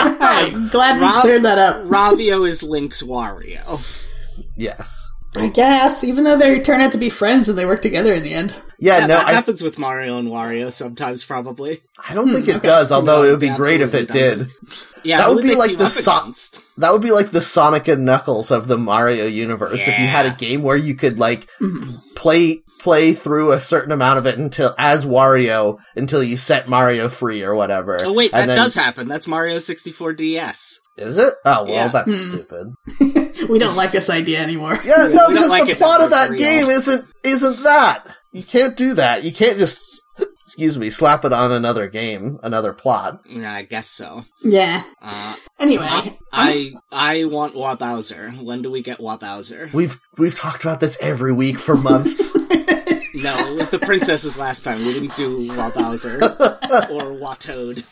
[0.00, 1.84] Alright, glad we Rob- cleared that up.
[1.86, 3.80] Ravio is Link's Wario.
[4.56, 5.10] yes.
[5.36, 8.22] I guess, even though they turn out to be friends and they work together in
[8.22, 8.54] the end.
[8.78, 11.82] Yeah, Yeah, no, that I, happens with Mario and Wario sometimes, probably.
[12.08, 12.66] I don't think hmm, it okay.
[12.66, 12.90] does.
[12.90, 14.52] Although No, it would be great if it absolutely did.
[15.04, 17.88] Yeah, That who would be like the up so- That would be like the Sonic
[17.88, 19.86] and Knuckles of the Mario universe.
[19.86, 21.96] If you had a game where you could like hmm.
[22.14, 27.08] play play through a certain amount of it until as Wario until you set Mario
[27.08, 27.98] free or whatever.
[28.00, 29.08] Oh wait, that then- does happen.
[29.08, 30.78] That's Mario 64 DS.
[30.96, 31.34] Is it?
[31.44, 31.88] Oh well, Yeah.
[31.88, 32.30] that's hmm.
[32.30, 33.26] stupid.
[33.50, 34.76] We don't like this idea anymore.
[34.84, 38.06] Yeah, we no, don't because like the plot of that much, game isn't isn't that.
[38.32, 39.24] You can't do that.
[39.24, 39.95] You can't just
[40.56, 43.20] excuse me, slap it on another game, another plot.
[43.28, 44.24] Yeah, I guess so.
[44.42, 44.82] Yeah.
[45.02, 48.42] Uh, Anyway, I I want Wabowser.
[48.42, 49.72] When do we get Wabowser?
[49.72, 52.36] We've we've talked about this every week for months.
[53.18, 54.76] No, it was the princesses last time.
[54.76, 56.20] We didn't do Wabowser
[56.90, 57.82] or Watoad.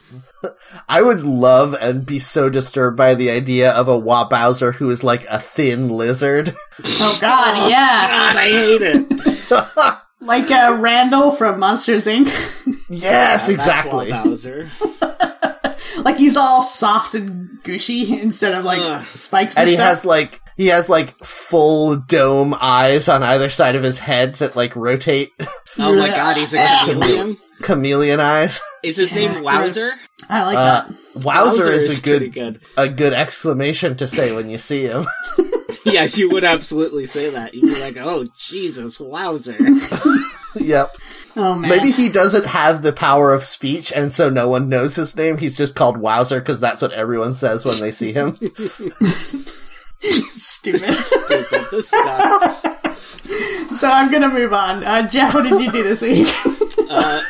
[0.87, 5.03] I would love and be so disturbed by the idea of a Wabowser who is
[5.03, 6.55] like a thin lizard.
[6.85, 8.07] oh god, yeah.
[8.11, 10.03] God, I hate it.
[10.25, 12.27] Like uh, Randall from Monsters Inc.
[12.89, 14.11] yes, That's exactly.
[14.11, 14.71] Wabowser.
[16.05, 19.05] like he's all soft and gushy instead of like Ugh.
[19.15, 19.89] spikes and, And he stuff.
[19.89, 24.57] has like he has like full dome eyes on either side of his head that
[24.57, 25.33] like rotate
[25.79, 27.37] Oh my god, he's a chameleon.
[27.63, 28.61] chameleon eyes.
[28.83, 29.45] Is his name gross.
[29.45, 29.91] Wowzer?
[30.31, 30.95] I like Uh, that.
[31.17, 32.61] Wowzer, is, a good, good.
[32.77, 35.07] a good exclamation to say when you see him.
[35.85, 37.55] Yeah, you would absolutely say that.
[37.55, 39.57] You'd be like, "Oh Jesus, Wowzer!"
[40.57, 40.97] yep.
[41.37, 41.71] Oh man.
[41.71, 45.37] Maybe he doesn't have the power of speech, and so no one knows his name.
[45.37, 48.37] He's just called Wowzer because that's what everyone says when they see him.
[50.01, 50.81] Stupid.
[50.81, 51.67] Stupid.
[51.71, 52.63] This sucks.
[53.79, 54.83] so I'm gonna move on.
[54.85, 56.27] Uh, Jeff, what did you do this week?
[56.91, 57.21] Uh,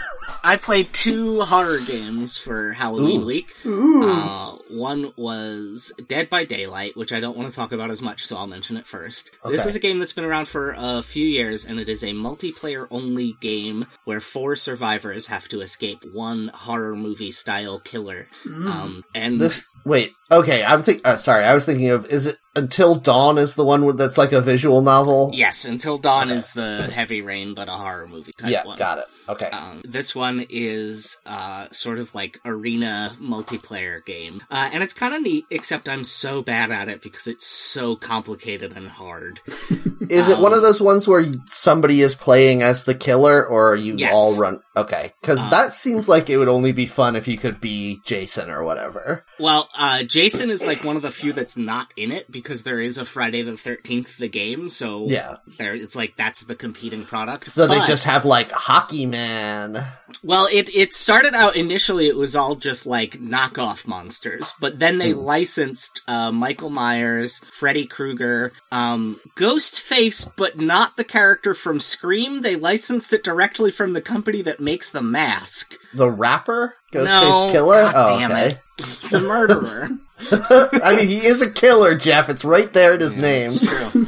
[0.45, 3.49] I played two horror games for Halloween week.
[3.65, 8.27] Uh, one was Dead by Daylight, which I don't want to talk about as much,
[8.27, 9.31] so I'll mention it first.
[9.47, 12.09] This is a game that's been around for a few years, and it is a
[12.09, 18.29] multiplayer only game where four survivors have to escape one horror movie style killer.
[18.47, 20.63] Um, and This wait, okay.
[20.65, 21.07] I'm think.
[21.07, 22.07] Uh, sorry, I was thinking of.
[22.07, 23.39] Is it Until Dawn?
[23.39, 25.31] Is the one that's like a visual novel?
[25.35, 28.79] yes, Until Dawn is the heavy rain, but a horror movie type yeah, one.
[28.79, 29.05] got it.
[29.27, 34.93] Okay, Um, this one is uh, sort of like arena multiplayer game, uh, and it's
[34.95, 35.47] kind of neat.
[35.51, 39.41] Except I'm so bad at it because it's so complicated and hard.
[40.11, 43.77] is it one of those ones where somebody is playing as the killer, or are
[43.77, 44.15] you Yes.
[44.15, 44.61] all run?
[44.77, 48.01] Okay, because Uh, that seems like it would only be fun if you could be
[48.05, 49.25] Jason or whatever.
[49.39, 52.81] Well, uh, Jason is like one of the few that's not in it because there
[52.81, 55.37] is a Friday the Thirteenth the game, so Yeah.
[55.59, 57.45] there it's like that's the competing product.
[57.45, 59.85] So they just have like Hockey Man.
[60.23, 64.99] Well, it it started out initially it was all just like knockoff monsters, but then
[64.99, 72.43] they licensed uh, Michael Myers, Freddy Krueger, um, Ghostface, but not the character from Scream.
[72.43, 76.75] They licensed it directly from the company that makes the mask, The rapper?
[76.93, 77.05] Ghostface
[77.47, 77.83] No, Killer?
[77.83, 78.47] God oh, damn okay.
[78.49, 78.61] it.
[78.77, 79.89] The murderer.
[80.83, 82.29] I mean, he is a killer, Jeff.
[82.29, 83.45] It's right there in his name.
[83.47, 84.07] It's true.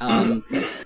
[0.00, 0.44] Um,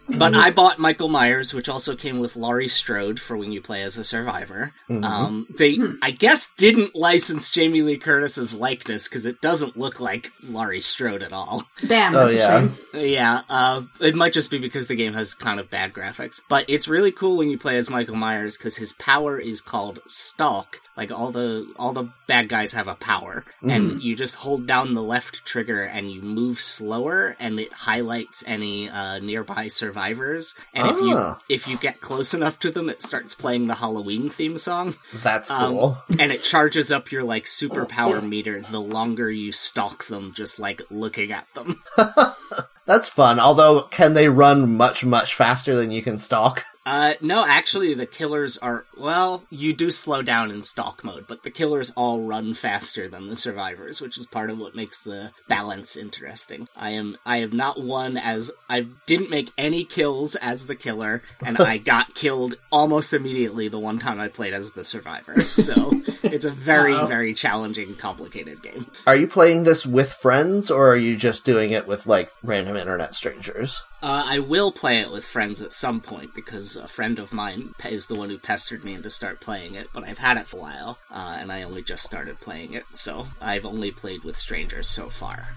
[0.09, 3.83] but I bought Michael Myers, which also came with Laurie Strode for when you play
[3.83, 4.73] as a survivor.
[4.89, 10.33] Um, they, I guess, didn't license Jamie Lee Curtis's likeness because it doesn't look like
[10.43, 11.65] Laurie Strode at all.
[11.87, 12.59] Damn, Oh, yeah.
[12.59, 12.73] a shame.
[12.95, 16.41] Yeah, uh, it might just be because the game has kind of bad graphics.
[16.49, 20.01] But it's really cool when you play as Michael Myers because his power is called
[20.07, 20.79] Stalk.
[20.97, 24.93] Like all the all the bad guys have a power, and you just hold down
[24.93, 30.55] the left trigger and you move slower, and it highlights any uh, nearby survivors.
[30.75, 31.39] And if you Ah.
[31.49, 34.95] if you get close enough to them, it starts playing the Halloween theme song.
[35.15, 36.03] That's Um, cool.
[36.19, 40.83] and it charges up your like superpower meter the longer you stalk them, just like
[40.91, 41.83] looking at them.
[42.85, 43.39] That's fun.
[43.41, 46.65] Although, can they run much, much faster than you can stalk?
[46.85, 51.45] Uh, no, actually, the killers are, well, you do slow down in stalk mode, but
[51.45, 55.31] the killers all run faster than the survivors, which is part of what makes the
[55.47, 56.67] balance interesting.
[56.77, 61.23] I am, I have not won as, I didn't make any kills as the killer,
[61.45, 65.41] and I got killed almost immediately the one time I played as the survivor.
[65.41, 65.93] So,
[66.25, 67.07] it's a very, Uh-oh.
[67.07, 68.87] very challenging, complicated game.
[69.07, 72.77] Are you playing this with friends, or are you just doing it with like random
[72.77, 73.85] internet strangers?
[74.03, 77.73] Uh, I will play it with friends at some point because a friend of mine
[77.85, 79.89] is the one who pestered me into start playing it.
[79.95, 82.85] But I've had it for a while, uh, and I only just started playing it,
[82.95, 85.49] so I've only played with strangers so far.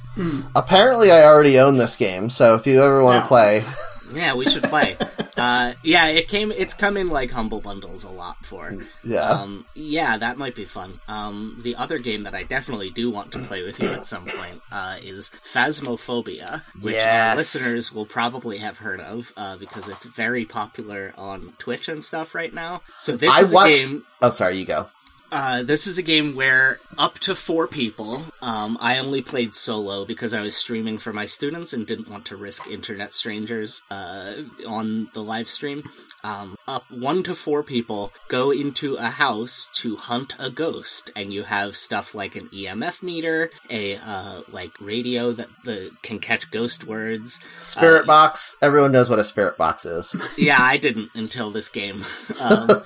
[0.56, 3.28] Apparently, I already own this game, so if you ever want to No.
[3.28, 3.62] play,
[4.13, 4.98] Yeah, we should play.
[5.38, 6.52] uh, yeah, it came.
[6.52, 8.76] It's come in like humble bundles a lot for.
[9.04, 9.22] yeah.
[9.30, 11.00] Um, yeah, that might be fun.
[11.08, 14.26] Um, the other game that I definitely do want to play with you at some
[14.26, 17.30] point uh, is Phasmophobia, which Yes.
[17.30, 22.04] our listeners will probably have heard of uh, because it's very popular on Twitch and
[22.04, 22.82] stuff right now.
[22.98, 23.84] So this I is watched.
[23.84, 24.06] a game.
[24.22, 24.88] Oh, sorry, you go.
[25.32, 28.24] Uh, this is a game where up to four people.
[28.42, 32.26] Um, I only played solo because I was streaming for my students and didn't want
[32.28, 34.34] to risk internet strangers uh,
[34.68, 35.84] on the live stream.
[36.24, 41.34] Um, up one to four people go into a house to hunt a ghost, and
[41.34, 46.50] you have stuff like an EMF meter, a uh, like radio that the can catch
[46.50, 47.42] ghost words.
[47.60, 48.56] Spirit Uh, box.
[48.62, 50.16] Everyone knows what a spirit box is.
[50.38, 52.04] yeah, I didn't until this game.
[52.40, 52.84] Um,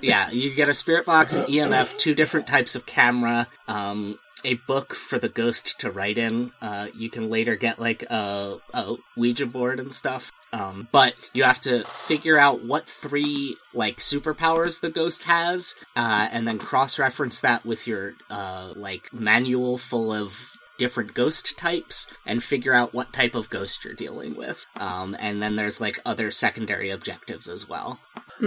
[0.00, 4.54] yeah, you get a spirit box, an EMF, two different types of camera, um, a
[4.54, 6.52] book for the ghost to write in.
[6.60, 10.32] Uh, you can later get like a, a Ouija board and stuff.
[10.52, 16.28] Um, but you have to figure out what three like superpowers the ghost has, uh,
[16.32, 22.42] and then cross-reference that with your uh, like manual full of different ghost types and
[22.42, 24.66] figure out what type of ghost you're dealing with.
[24.80, 28.00] Um, and then there's like other secondary objectives as well.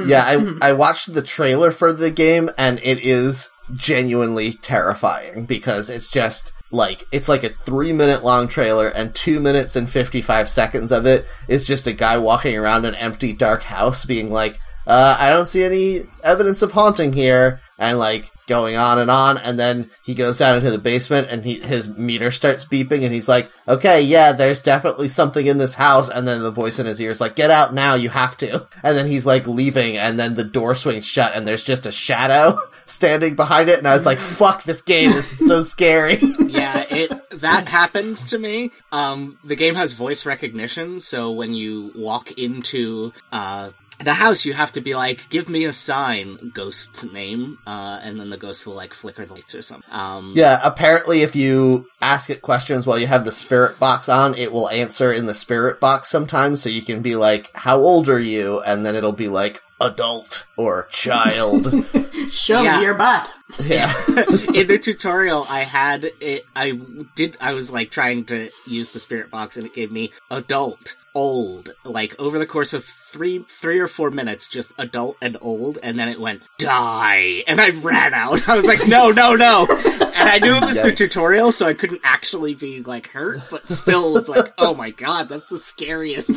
[0.07, 5.91] yeah, I I watched the trailer for the game, and it is genuinely terrifying because
[5.91, 10.23] it's just like it's like a three minute long trailer, and two minutes and fifty
[10.23, 14.31] five seconds of it is just a guy walking around an empty dark house, being
[14.31, 14.59] like.
[14.85, 19.37] Uh, I don't see any evidence of haunting here, and like going on and on,
[19.37, 23.13] and then he goes down into the basement, and he his meter starts beeping, and
[23.13, 26.85] he's like, "Okay, yeah, there's definitely something in this house." And then the voice in
[26.85, 29.97] his ear is like, "Get out now, you have to." And then he's like leaving,
[29.97, 33.87] and then the door swings shut, and there's just a shadow standing behind it, and
[33.87, 35.11] I was like, "Fuck this game!
[35.11, 38.71] This is so scary." yeah, it that happened to me.
[38.91, 43.71] Um, the game has voice recognition, so when you walk into uh,
[44.05, 48.19] the house, you have to be like, "Give me a sign, ghost's name," uh, and
[48.19, 49.91] then the ghost will like flicker the lights or something.
[49.91, 54.35] Um, Yeah, apparently if you ask it questions while you have the spirit box on,
[54.35, 58.09] it will answer in the spirit box sometimes, so you can be like, how old
[58.09, 58.61] are you?
[58.61, 61.67] And then it'll be like, adult or child.
[62.29, 62.77] Show Yeah.
[62.77, 63.31] me your butt.
[63.63, 63.93] yeah.
[64.53, 66.71] in the tutorial I had it I
[67.15, 70.95] did I was like trying to use the spirit box and it gave me adult
[71.13, 75.77] old like over the course of 3 3 or 4 minutes just adult and old
[75.83, 79.67] and then it went die and I ran out I was like no no no
[79.69, 83.67] and I knew it was the tutorial so I couldn't actually be like hurt but
[83.69, 86.31] still was like oh my god that's the scariest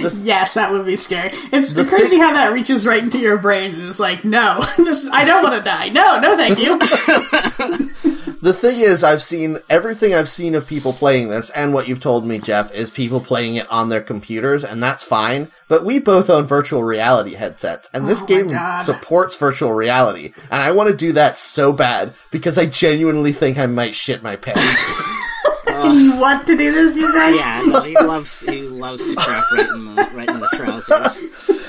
[0.20, 1.30] Yes, that would be scary.
[1.52, 5.08] It's crazy thing- how that reaches right into your brain and is like, no, this
[5.12, 5.88] I don't want to die.
[5.88, 6.78] No, no, thank you.
[8.42, 12.00] The thing is, I've seen everything I've seen of people playing this, and what you've
[12.00, 15.50] told me, Jeff, is people playing it on their computers, and that's fine.
[15.68, 18.50] But we both own virtual reality headsets, and this Oh game
[18.82, 23.58] supports virtual reality, and I want to do that so bad because I genuinely think
[23.58, 25.28] I might shit my pants.
[25.84, 27.36] You want to do this, you say?
[27.36, 31.20] yeah no he loves he loves to crap right in the right in the trousers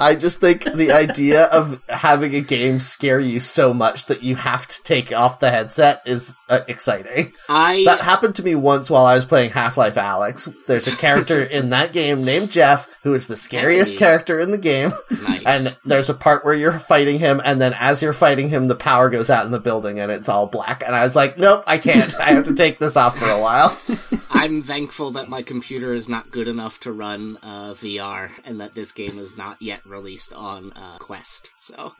[0.00, 4.36] I just think the idea of having a game scare you so much that you
[4.36, 7.32] have to take off the headset is uh, exciting.
[7.48, 10.54] I That happened to me once while I was playing Half-Life Alyx.
[10.66, 13.98] There's a character in that game named Jeff who is the scariest Hey.
[13.98, 14.92] character in the game.
[15.22, 18.68] nice And there's a part where you're fighting him, and then as you're fighting him,
[18.68, 20.82] the power goes out in the building and it's all black.
[20.86, 22.14] And I was like, nope, I can't.
[22.20, 23.78] I have to take this off for a while.
[24.30, 28.74] I'm thankful that my computer is not good enough to run uh, VR, and that
[28.74, 31.50] this game is not yet released on uh, Quest.
[31.56, 31.92] So,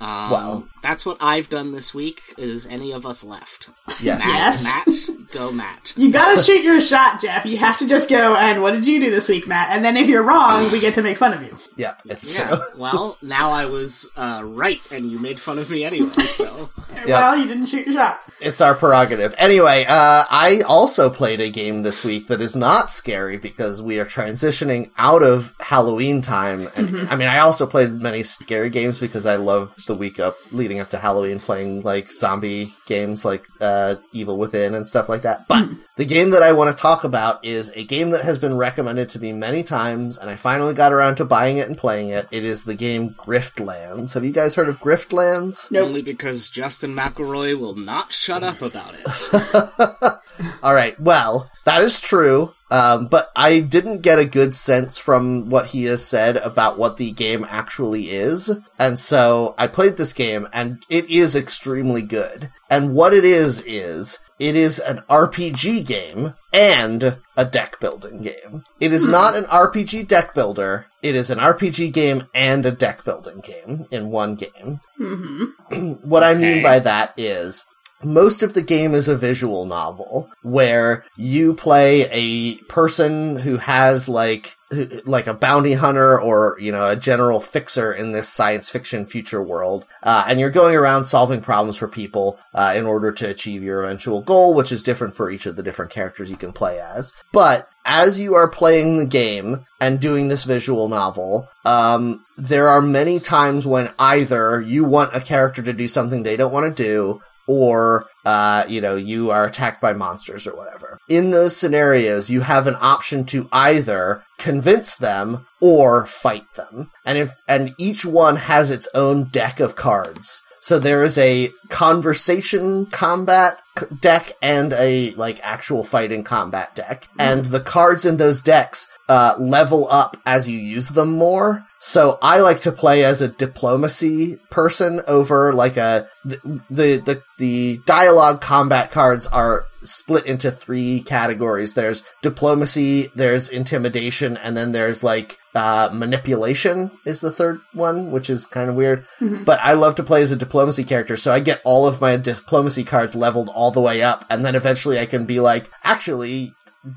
[0.00, 0.64] um, Wow.
[0.82, 2.22] that's what I've done this week.
[2.38, 3.70] Is any of us left?
[4.02, 4.18] Yes.
[4.24, 5.08] Matt, Yes.
[5.08, 5.92] Matt, go Matt.
[5.96, 7.44] You gotta shoot your shot, Jeff.
[7.46, 9.68] You have to just go, and what did you do this week, Matt?
[9.72, 11.56] And then if you're wrong, we get to make fun of you.
[11.76, 12.48] Yeah, it's Yeah.
[12.48, 12.58] true.
[12.78, 16.10] Well, now I was uh, right, and you made fun of me anyway.
[16.10, 16.70] So,
[17.06, 18.18] Well, you didn't shoot your shot.
[18.40, 19.34] It's our prerogative.
[19.38, 23.98] Anyway, uh, I also played a game this week that is not scary because we
[24.00, 26.68] are transitioning out of Halloween time.
[26.76, 30.36] And I mean, I also played many scary games because I love the week up
[30.52, 35.22] leading up to Halloween playing like zombie games like uh, Evil Within and stuff like
[35.22, 35.46] that.
[35.48, 38.56] But the game that I want to talk about is a game that has been
[38.56, 42.08] recommended to me many times, and I finally got around to buying it and playing
[42.08, 42.26] it.
[42.30, 44.14] It is the game Griftlands.
[44.14, 45.70] Have you guys heard of Griftlands?
[45.70, 45.86] Nope.
[45.88, 50.14] only because Justin McElroy will not shut up about it.
[50.62, 50.98] All right.
[50.98, 52.54] Well, that is true.
[52.70, 56.96] Um, but I didn't get a good sense from what he has said about what
[56.96, 58.50] the game actually is.
[58.78, 62.50] And so I played this game and it is extremely good.
[62.70, 68.64] And what it is, is it is an RPG game and a deck building game.
[68.80, 70.86] It is not an RPG deck builder.
[71.02, 74.80] It is an RPG game and a deck building game in one game.
[76.02, 77.66] what I mean by that is
[78.04, 84.08] most of the game is a visual novel where you play a person who has
[84.08, 84.56] like
[85.04, 89.42] like a bounty hunter or you know a general fixer in this science fiction future
[89.42, 93.62] world uh, and you're going around solving problems for people uh, in order to achieve
[93.62, 96.80] your eventual goal which is different for each of the different characters you can play
[96.80, 97.12] as.
[97.32, 102.80] But as you are playing the game and doing this visual novel, um, there are
[102.80, 106.82] many times when either you want a character to do something they don't want to
[106.82, 110.98] do, or uh, you know you are attacked by monsters or whatever.
[111.08, 117.18] In those scenarios, you have an option to either convince them or fight them, and
[117.18, 120.42] if and each one has its own deck of cards.
[120.60, 123.60] So there is a conversation combat
[124.00, 129.34] deck and a like actual fighting combat deck, and the cards in those decks uh,
[129.38, 131.66] level up as you use them more.
[131.78, 136.38] So I like to play as a diplomacy person over like a the
[136.70, 141.74] the the, the dialogue combat cards are split into three categories.
[141.74, 148.30] There's diplomacy, there's intimidation, and then there's like uh, manipulation is the third one, which
[148.30, 149.04] is kind of weird.
[149.44, 152.16] But I love to play as a diplomacy character, so I get all of my
[152.16, 156.54] diplomacy cards leveled all the way up, and then eventually I can be like, actually,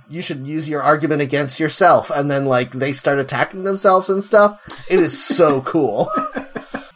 [0.10, 4.24] you should use your argument against yourself, and then like they start attacking themselves and
[4.24, 4.60] stuff.
[4.90, 6.10] It is so cool.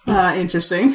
[0.07, 0.93] Uh, interesting.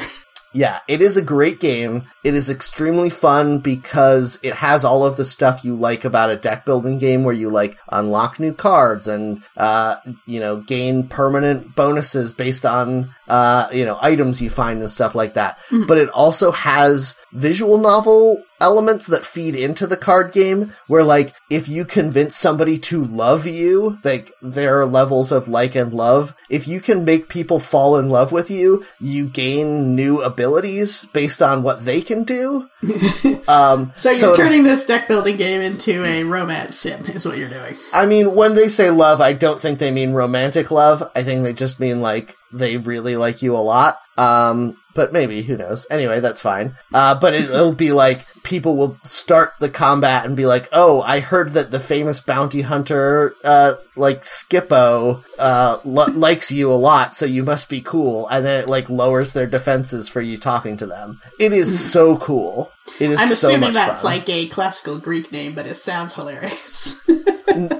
[0.57, 2.07] Yeah, it is a great game.
[2.25, 6.37] It is extremely fun because it has all of the stuff you like about a
[6.37, 11.77] deck building game where you like unlock new cards and, uh, you know, gain permanent
[11.77, 15.59] bonuses based on, uh, you know, items you find and stuff like that.
[15.87, 21.35] But it also has visual novel elements that feed into the card game where like
[21.51, 26.35] if you convince somebody to love you like there are levels of like and love
[26.51, 31.43] if you can make people fall in love with you you gain new abilities based
[31.43, 32.69] on what they can do
[33.49, 37.39] um So you're it- turning this deck building game into a romance sim, is what
[37.39, 37.77] you're doing.
[37.93, 41.03] I mean, when they say love, I don't think they mean romantic love.
[41.15, 43.99] I think they just mean like they really like you a lot.
[44.19, 45.87] Um, but maybe who knows?
[45.91, 46.75] Anyway, that's fine.
[46.93, 51.03] Uh, but it, it'll be like people will start the combat and be like, "Oh,
[51.03, 56.75] I heard that the famous bounty hunter, uh, like Skippo, uh, li- likes you a
[56.75, 60.39] lot, so you must be cool." And then it like lowers their defenses for you
[60.39, 61.21] talking to them.
[61.39, 62.73] It is so cool.
[63.01, 64.13] It is I'm so assuming much that's fun.
[64.13, 67.03] like a classical Greek name, but it sounds hilarious.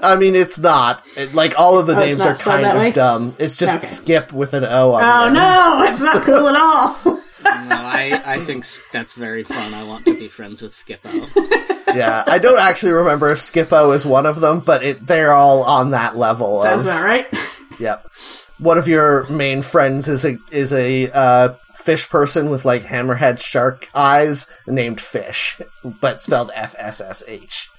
[0.03, 1.05] I mean, it's not.
[1.15, 2.91] It, like all of the Oh, names are kind of way?
[2.91, 3.35] dumb.
[3.37, 3.85] It's just Okay.
[3.85, 5.05] skip with an O on it.
[5.05, 6.95] oh no, it's not cool at all.
[7.69, 9.73] No, I, I think that's very fun.
[9.73, 11.63] I want to be friends with Skippo.
[11.95, 15.63] Yeah, I don't actually remember if Skippo is one of them, but it they're all
[15.63, 16.59] on that level.
[16.59, 17.25] Sounds of, about right.
[17.79, 18.07] Yep.
[18.59, 23.39] One of your main friends is a is a uh, fish person with like hammerhead
[23.39, 27.69] shark eyes named Fish, but spelled F S S H.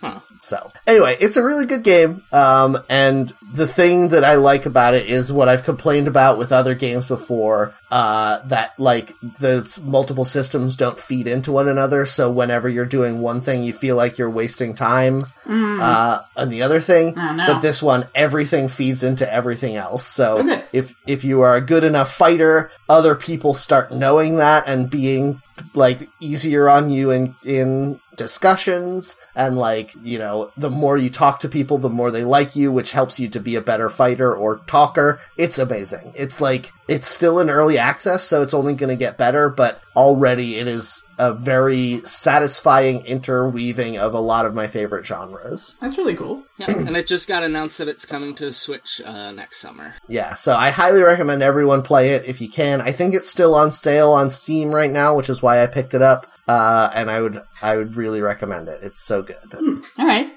[0.00, 0.20] Huh.
[0.40, 2.22] So anyway, it's a really good game.
[2.32, 6.52] Um, and the thing that I like about it is what I've complained about with
[6.52, 7.74] other games before.
[7.90, 12.06] Uh, that like the multiple systems don't feed into one another.
[12.06, 15.26] So whenever you're doing one thing, you feel like you're wasting time.
[15.52, 17.46] Uh, on the other thing, Oh, no.
[17.48, 20.06] but this one, everything feeds into everything else.
[20.06, 20.62] So Okay.
[20.72, 25.42] if if you are a good enough fighter, other people start knowing that and being
[25.74, 31.40] like easier on you in in discussions and like you know the more you talk
[31.40, 34.36] to people the more they like you which helps you to be a better fighter
[34.36, 35.18] or talker.
[35.38, 36.12] It's amazing.
[36.14, 39.80] It's like it's still in early access so it's only going to get better but
[39.96, 45.98] already it is a very satisfying interweaving of a lot of my favorite genres That's
[45.98, 46.44] really cool.
[46.58, 49.94] Yeah, and it just got announced that it's coming to Switch uh, next summer.
[50.08, 52.80] Yeah, so I highly recommend everyone play it if you can.
[52.80, 55.94] I think it's still on sale on Steam right now, which is why I picked
[55.94, 56.26] it up.
[56.48, 58.80] Uh, and I would, I would really recommend it.
[58.82, 59.36] It's so good.
[59.54, 60.32] All right.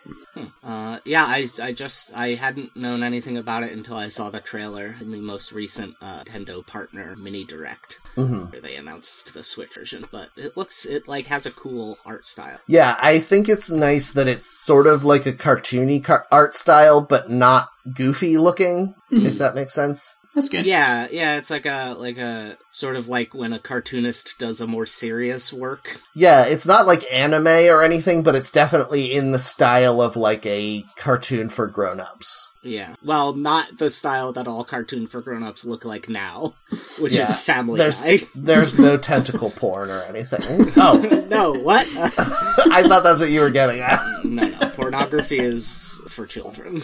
[0.64, 4.40] Uh, yeah, I, I just I hadn't known anything about it until I saw the
[4.40, 8.52] trailer in the most recent uh, Nintendo partner mini direct, Mhm.
[8.52, 10.06] where they announced the Switch version.
[10.12, 12.60] But it looks it like has a cool art style.
[12.68, 17.02] Yeah, I think it's nice that it's sort of like a cartoony car- art style,
[17.02, 19.38] but not goofy looking, if mm-hmm.
[19.38, 20.18] that makes sense.
[20.36, 20.66] That's good.
[20.66, 24.66] Yeah, yeah, it's like a like a sort of like when a cartoonist does a
[24.68, 26.00] more serious work.
[26.16, 30.44] Yeah, it's not like anime or anything, but it's definitely in the style of like
[30.48, 32.50] a cartoon for grown-ups.
[32.64, 36.56] Yeah, well, not the style that all cartoon for grown-ups look like now,
[37.00, 38.22] which is Family There's Guy.
[38.34, 40.72] there's no tentacle porn or anything.
[40.78, 40.98] Oh,
[41.30, 41.86] no, what?
[41.96, 44.02] I thought that's what you were getting at.
[44.26, 46.82] no, no, pornography is for children.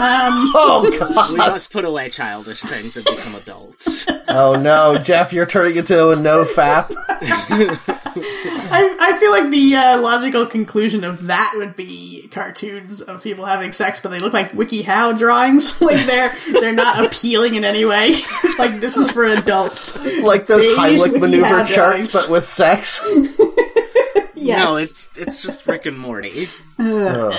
[0.00, 1.30] Um, Oh god.
[1.32, 4.06] we must put away childish things and become adults.
[4.28, 6.94] Oh no, Jeff, you're turning into a no fap.
[8.20, 13.44] I, I feel like the uh, logical conclusion of that would be cartoons of people
[13.44, 15.80] having sex, but they look like WikiHow drawings.
[15.82, 18.10] like they're they're not appealing in any way.
[18.58, 19.96] like this is for adults.
[20.22, 23.00] Like those Beige Heimlich maneuver charts, but with sex.
[24.34, 24.64] Yes.
[24.64, 26.46] No, it's it's just Rick and Morty.
[26.78, 27.32] Ugh.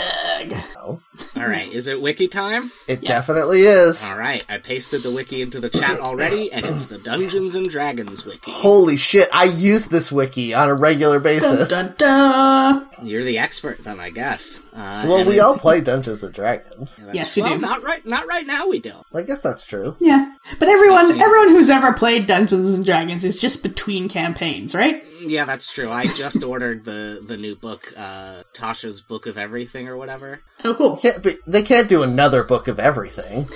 [0.51, 0.99] Ugh.
[1.35, 2.71] All right, is it wiki time?
[2.87, 4.03] It definitely is.
[4.05, 7.69] All right, I pasted the wiki into the chat already, and it's the Dungeons and
[7.69, 8.49] Dragons wiki.
[8.51, 11.69] Holy shit, I use this wiki on a regular basis.
[11.69, 12.87] dun, dun.
[13.03, 14.65] You're the expert, then I guess.
[14.73, 16.95] Uh, Well, we it- all play Dungeons and Dragons.
[16.97, 17.61] that's- Yes, we well, do.
[17.61, 18.67] Not right, not right now.
[18.67, 19.05] We don't.
[19.13, 19.95] I guess that's true.
[19.99, 21.23] Yeah, but everyone Let's see.
[21.23, 25.03] everyone who's ever played Dungeons and Dragons is just between campaigns, right?
[25.21, 25.91] Yeah, that's true.
[25.91, 30.41] I just ordered the the new book, uh, Tasha's Book of Everything or whatever.
[30.65, 30.97] Oh, cool.
[30.97, 33.47] Can't be, they can't do another book of everything.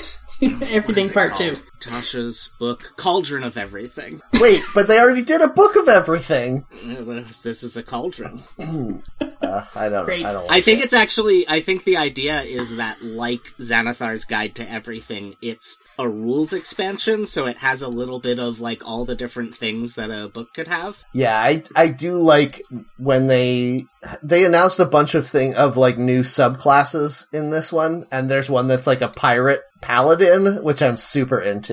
[0.41, 1.55] Everything part called?
[1.55, 1.61] two.
[1.83, 4.21] Tasha's book, Cauldron of Everything.
[4.39, 6.65] Wait, but they already did a book of everything.
[7.43, 8.43] This is a cauldron.
[9.19, 10.05] Uh, I don't.
[10.05, 10.25] Great.
[10.25, 10.49] I don't.
[10.49, 10.85] I think it.
[10.85, 11.47] it's actually.
[11.47, 17.25] I think the idea is that, like Xanathar's Guide to Everything, it's a rules expansion,
[17.25, 20.53] so it has a little bit of like all the different things that a book
[20.53, 21.03] could have.
[21.13, 22.61] Yeah, I I do like
[22.97, 23.85] when they
[24.21, 28.49] they announced a bunch of thing of like new subclasses in this one, and there's
[28.49, 31.72] one that's like a pirate paladin, which I'm super into.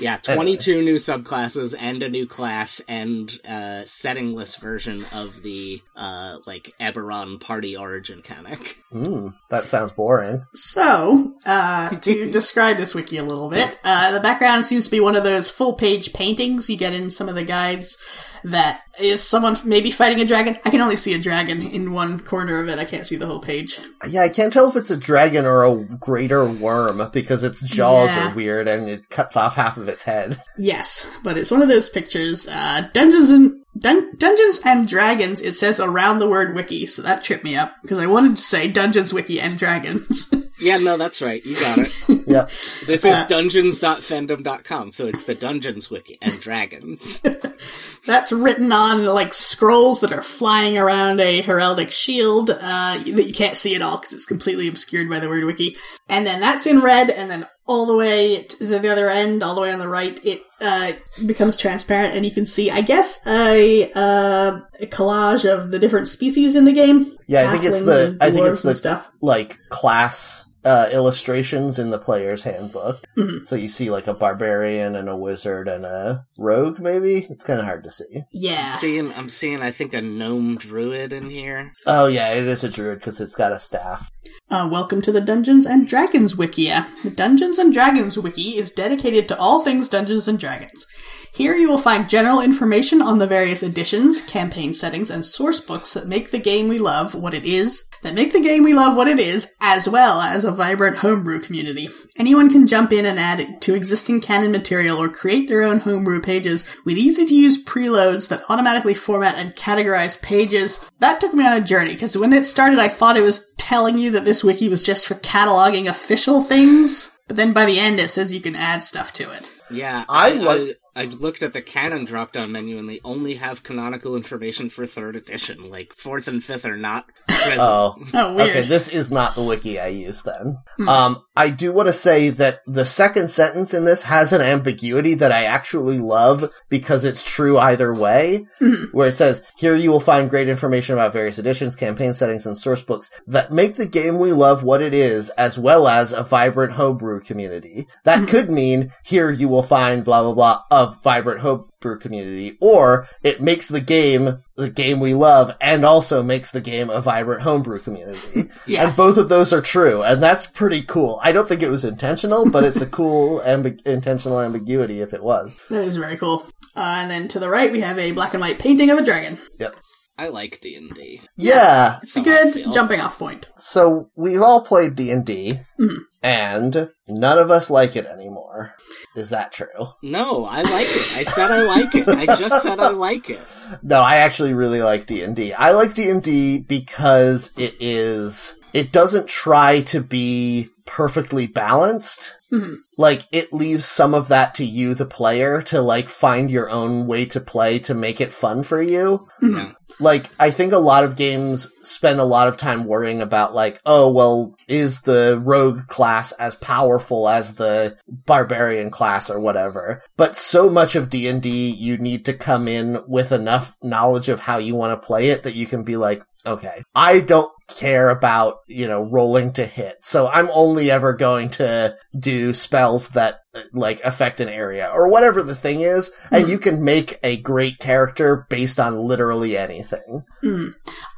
[0.00, 6.38] Yeah, 22 new subclasses and a new class and a settingless version of the, uh,
[6.46, 8.78] like, Eberron party origin mechanic.
[8.92, 10.46] Mm, that sounds boring.
[10.54, 15.00] So, uh, to describe this wiki a little bit, uh, the background seems to be
[15.00, 17.98] one of those full page paintings you get in some of the guides
[18.44, 20.58] that is someone maybe fighting a dragon.
[20.64, 22.78] I can only see a dragon in one corner of it.
[22.78, 23.78] I can't see the whole page.
[24.08, 28.08] Yeah, I can't tell if it's a dragon or a greater worm because its jaws
[28.08, 28.30] Yeah.
[28.32, 30.40] are weird and it cuts off half of its head.
[30.58, 32.48] Yes, but it's one of those pictures.
[32.50, 35.40] Uh, Dungeons and Dun- Dungeons and Dragons.
[35.40, 38.42] It says around the word wiki, so that tripped me up because I wanted to
[38.42, 40.32] say Dungeons Wiki and Dragons.
[40.60, 41.44] Yeah, no, that's right.
[41.44, 41.92] You got it.
[42.26, 42.46] yeah.
[42.86, 47.20] This is dungeons.fandom.com, so it's the Dungeons Wiki and Dragons.
[48.06, 53.34] That's written on like scrolls that are flying around a heraldic shield uh, that you
[53.34, 55.76] can't see at all because it's completely obscured by the word wiki.
[56.08, 59.54] And then that's in red, and then all the way to the other end, all
[59.54, 60.92] the way on the right, it uh,
[61.26, 66.08] becomes transparent, and you can see, I guess, a, uh, a collage of the different
[66.08, 67.14] species in the game.
[67.26, 69.10] Yeah, I think it's the I think it's the stuff.
[69.20, 73.04] like class uh, illustrations in the player's handbook.
[73.16, 73.44] Mm-hmm.
[73.44, 76.78] So you see like a barbarian and a wizard and a rogue.
[76.78, 78.22] Maybe it's kind of hard to see.
[78.32, 78.68] Yeah.
[78.72, 81.72] seeing, I'm seeing, I think, a gnome druid in here.
[81.86, 84.10] Oh yeah, it is a druid because it's got a staff.
[84.50, 86.86] Uh, welcome to the Dungeons and Dragons Wikia.
[87.02, 90.86] The Dungeons and Dragons Wiki is dedicated to all things Dungeons and Dragons.
[91.32, 95.92] Here you will find general information on the various editions, campaign settings, and source books
[95.94, 98.96] that make the game we love what it is, that make the game we love
[98.96, 101.88] what it is, as well as a vibrant homebrew community.
[102.16, 106.20] Anyone can jump in and add to existing canon material or create their own homebrew
[106.20, 110.84] pages with easy to use preloads that automatically format and categorize pages.
[110.98, 113.98] That took me on a journey because when it started, I thought it was telling
[113.98, 117.14] you that this wiki was just for cataloging official things.
[117.28, 119.52] But then by the end, it says you can add stuff to it.
[119.70, 122.88] Yeah, I I, uh, like- I, I looked at the canon drop down menu and
[122.88, 125.70] they only have canonical information for third edition.
[125.70, 127.60] Like fourth and fifth are not present.
[127.60, 128.48] Oh, Oh, weird.
[128.48, 128.62] okay.
[128.62, 130.58] This is not the wiki I use then.
[130.76, 130.88] Hmm.
[130.88, 135.14] Um, I do want to say that the second sentence in this has an ambiguity
[135.14, 138.46] that I actually love because it's true either way.
[138.58, 138.84] Hmm.
[138.92, 142.58] Where it says, "Here you will find great information about various editions, campaign settings, and
[142.58, 146.24] source books that make the game we love what it is, as well as a
[146.24, 148.26] vibrant homebrew community." That hmm.
[148.26, 153.68] could mean here you will find blah blah blah vibrant homebrew community, or it makes
[153.68, 158.50] the game the game we love and also makes the game a vibrant homebrew community.
[158.66, 158.98] Yes.
[158.98, 161.20] And both of those are true, and that's pretty cool.
[161.22, 165.22] I don't think it was intentional, but it's a cool ambi- intentional ambiguity if it
[165.22, 165.58] was.
[165.70, 166.44] That is very cool.
[166.76, 169.04] Uh, and then to the right, we have a black and white painting of a
[169.04, 169.38] dragon.
[169.58, 169.74] Yep.
[170.18, 171.20] I like D and D.
[171.36, 172.00] Yeah.
[172.02, 172.72] It's a good feel.
[172.72, 173.48] jumping off point.
[173.58, 175.96] So we've all played D and D, mm-hmm.
[176.24, 178.74] and none of us like it anymore.
[179.14, 179.92] Is that true?
[180.02, 181.16] No, I like it.
[181.16, 182.08] I said I like it.
[182.08, 183.40] I just said I like it.
[183.82, 185.52] No, I actually really like D&D.
[185.52, 192.34] I like D&D because it is it doesn't try to be perfectly balanced.
[192.52, 192.74] Mm-hmm.
[192.96, 197.06] Like it leaves some of that to you the player to like find your own
[197.06, 199.28] way to play to make it fun for you.
[199.42, 199.56] Mm-hmm.
[199.56, 199.72] Yeah.
[200.00, 203.80] Like I think a lot of games spend a lot of time worrying about like,
[203.86, 210.02] oh well, is the rogue class as powerful as the barbarian class or whatever?
[210.16, 214.58] But so much of D&D you need to come in with enough knowledge of how
[214.58, 218.56] you want to play it that you can be like, okay, I don't care about,
[218.66, 219.96] you know, rolling to hit.
[220.00, 223.40] So I'm only ever going to do spells that
[223.72, 226.10] like affect an area or whatever the thing is.
[226.30, 226.50] And hmm.
[226.50, 230.22] you can make a great character based on literally anything.
[230.42, 230.66] Hmm.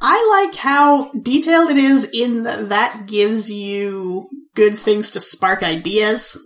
[0.01, 6.37] I like how detailed it is in that gives you good things to spark ideas.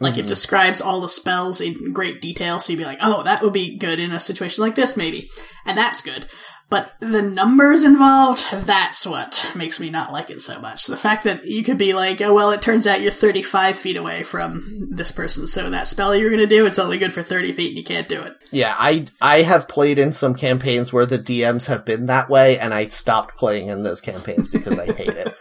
[0.00, 0.28] Like it mm-hmm.
[0.28, 3.76] describes all the spells in great detail, so you'd be like, oh, that would be
[3.76, 5.28] good in a situation like this, maybe.
[5.66, 6.26] And that's good.
[6.70, 10.86] But the numbers involved, that's what makes me not like it so much.
[10.86, 13.96] The fact that you could be like, oh, well, it turns out you're 35 feet
[13.96, 17.52] away from this person, so that spell you're gonna do, it's only good for 30
[17.52, 18.36] feet and you can't do it.
[18.50, 22.58] Yeah, I I have played in some campaigns where the DMs have been that way,
[22.58, 25.34] and I stopped playing in those campaigns because I hate it.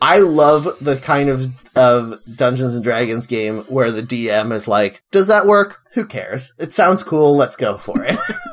[0.00, 5.02] I love the kind of of Dungeons and Dragons game where the DM is like,
[5.10, 5.80] "Does that work?
[5.94, 6.54] Who cares?
[6.58, 7.36] It sounds cool.
[7.36, 8.18] Let's go for it."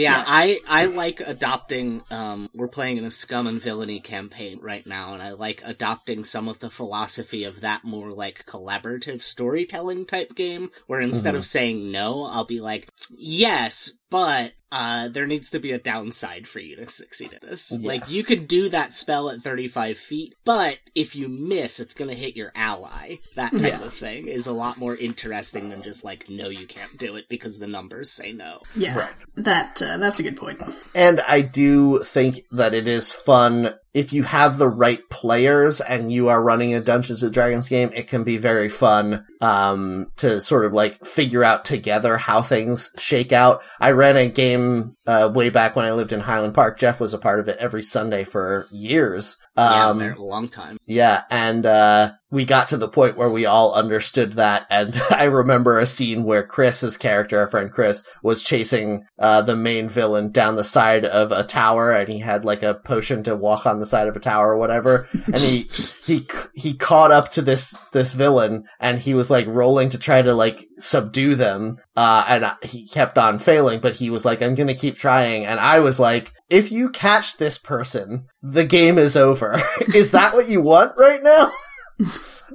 [0.00, 0.26] Yeah, Yes.
[0.28, 5.12] I, I like adopting, um, we're playing in a scum and villainy campaign right now,
[5.14, 10.34] and I like adopting some of the philosophy of that more like collaborative storytelling type
[10.34, 15.58] game, where instead of saying no, I'll be like, yes, but uh, there needs to
[15.58, 17.72] be a downside for you to succeed at this.
[17.72, 22.14] Like, you can do that spell at 35 feet, but if you miss, it's gonna
[22.14, 23.16] hit your ally.
[23.34, 23.82] That type Yeah.
[23.82, 27.28] of thing is a lot more interesting than just like, no, you can't do it
[27.28, 28.60] because the numbers say no.
[28.76, 30.60] Yeah, that uh, that's a good point.
[30.94, 36.12] And I do think that it is fun if you have the right players and
[36.12, 40.40] you are running a Dungeons and Dragons game, it can be very fun um, to
[40.40, 43.62] sort of like figure out together how things shake out.
[43.80, 46.78] I ran a game uh, way back when I lived in Highland Park.
[46.78, 49.36] Jeff was a part of it every Sunday for years.
[49.56, 50.78] Yeah, Um, very- a long time.
[50.86, 55.24] yeah, and uh we got to the point where we all understood that and I
[55.24, 60.30] remember a scene where Chris's character, our friend Chris, was chasing uh the main villain
[60.30, 63.78] down the side of a tower and he had like a potion to walk on
[63.78, 65.68] the side of a tower or whatever and he
[66.04, 70.22] he he caught up to this this villain and he was like rolling to try
[70.22, 74.54] to like subdue them uh and he kept on failing but he was like I'm
[74.54, 78.98] going to keep trying and I was like if you catch this person the game
[78.98, 79.60] is over.
[79.94, 81.52] Is that what you want right now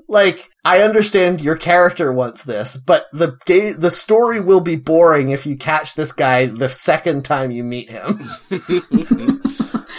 [0.07, 5.29] like I understand your character wants this, but the game, the story will be boring
[5.29, 8.29] if you catch this guy the second time you meet him.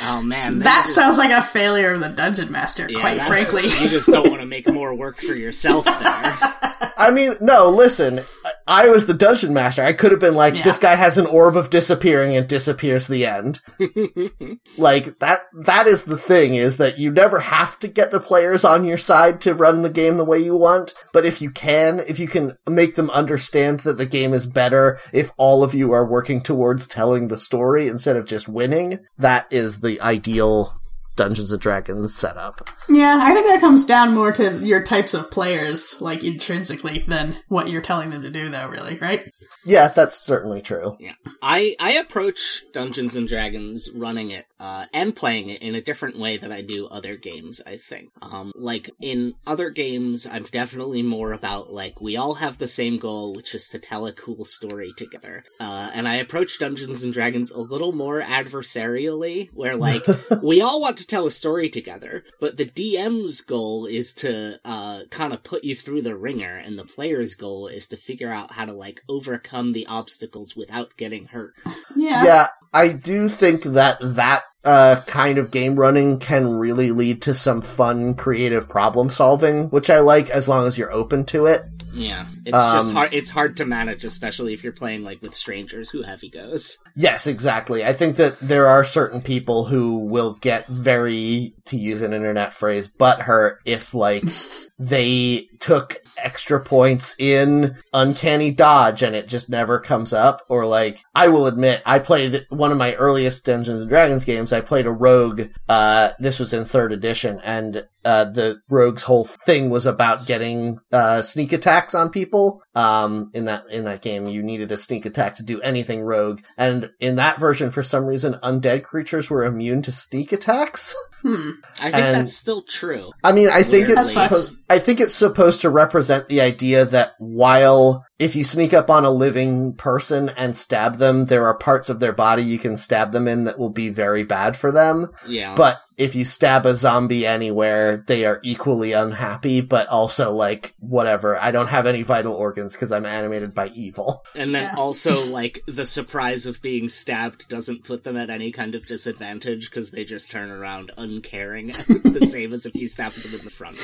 [0.09, 2.87] Oh man, That is- sounds like a failure of the dungeon master.
[2.89, 6.39] yeah, quite frankly, you just don't want to make more work for yourself there.
[6.97, 8.21] I mean, no, listen,
[8.67, 9.83] I- was the dungeon master.
[9.83, 10.63] I could have been like, Yeah.
[10.65, 13.61] this guy has an orb of disappearing and disappears the end.
[14.79, 18.65] like that, that is the thing is that you never have to get the players
[18.65, 20.95] on your side to run the game the way you want.
[21.13, 24.99] But if you can, if you can make them understand that the game is better
[25.13, 29.47] if all of you are working towards telling the story instead of just winning, that
[29.51, 30.73] is the ideal
[31.17, 32.69] Dungeons and Dragons setup.
[32.89, 37.37] yeah, I think that comes down more to your types of players, like intrinsically, than
[37.49, 38.69] what you're telling them to do, though.
[38.69, 39.29] Really, right?
[39.65, 40.97] Yeah, that's certainly true.
[41.01, 45.81] Yeah, I I approach Dungeons and Dragons running it uh, and playing it in a
[45.81, 47.61] different way than I do other games.
[47.67, 52.59] I think, um, like in other games, I'm definitely more about like we all have
[52.59, 55.45] the same goal, which is to tell a cool story together.
[55.59, 60.03] Uh, and I approach Dungeons and Dragons a little more adversarially, where like
[60.43, 65.03] we all want to tell a story together, but the DM's goal is to uh,
[65.11, 68.53] kind of put you through the wringer, and the player's goal is to figure out
[68.53, 71.55] how to like overcome the obstacles without getting hurt.
[71.95, 72.25] Yeah.
[72.25, 77.35] yeah, I do think that that uh, kind of game running can really lead to
[77.35, 81.63] some fun, creative problem solving, which I like as long as you're open to it.
[81.97, 83.15] Yeah, it's just Um, hard.
[83.15, 86.79] It's hard to manage, especially if you're playing like with strangers who have egos.
[86.95, 87.85] Yes, exactly.
[87.85, 92.53] I think that there are certain people who will get very, to use an internet
[92.55, 94.25] phrase, butthurt if like
[94.79, 101.03] they took extra points in uncanny dodge and it just never comes up or like
[101.15, 104.87] i will admit i played one of my earliest dungeons and dragons games i played
[104.87, 109.85] a rogue uh this was in third edition and uh the rogue's whole thing was
[109.85, 114.73] about getting uh sneak attacks on people um in that in that game you needed
[114.73, 118.83] a sneak attack to do anything rogue and in that version for some reason undead
[118.85, 121.51] creatures were immune to sneak attacks Hmm.
[121.81, 123.11] I think And- that's still true.
[123.25, 124.05] I mean, I think Weirdly.
[124.05, 128.73] it's supposed, I think it's supposed to represent the idea that while if you sneak
[128.73, 132.59] up on a living person and stab them, there are parts of their body you
[132.59, 135.09] can stab them in that will be very bad for them.
[135.27, 140.75] Yeah, But if you stab a zombie anywhere, they are equally unhappy, but also like,
[140.79, 141.39] whatever.
[141.39, 144.21] I don't have any vital organs because I'm animated by evil.
[144.35, 144.75] and then Yeah.
[144.77, 149.71] also like the surprise of being stabbed doesn't put them at any kind of disadvantage
[149.71, 153.51] because they just turn around uncaring, the same as if you stabbed them in the
[153.51, 153.79] front.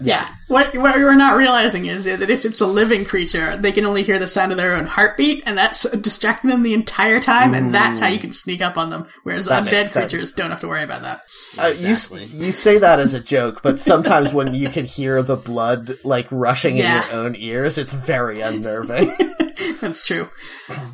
[0.00, 0.26] Yeah.
[0.46, 4.02] What what we're not realizing is that if it's a living creature, they can only
[4.02, 7.72] hear the sound of their own heartbeat, and that's distracting them the entire time, and
[7.74, 9.06] that's how you can sneak up on them.
[9.22, 11.20] Whereas That undead creatures don't have to worry about that.
[11.58, 12.24] Uh, you Exactly.
[12.26, 16.26] you say that as a joke, but sometimes when you can hear the blood like
[16.30, 17.02] rushing Yeah.
[17.04, 19.12] in your own ears, it's very unnerving.
[19.80, 20.28] That's true.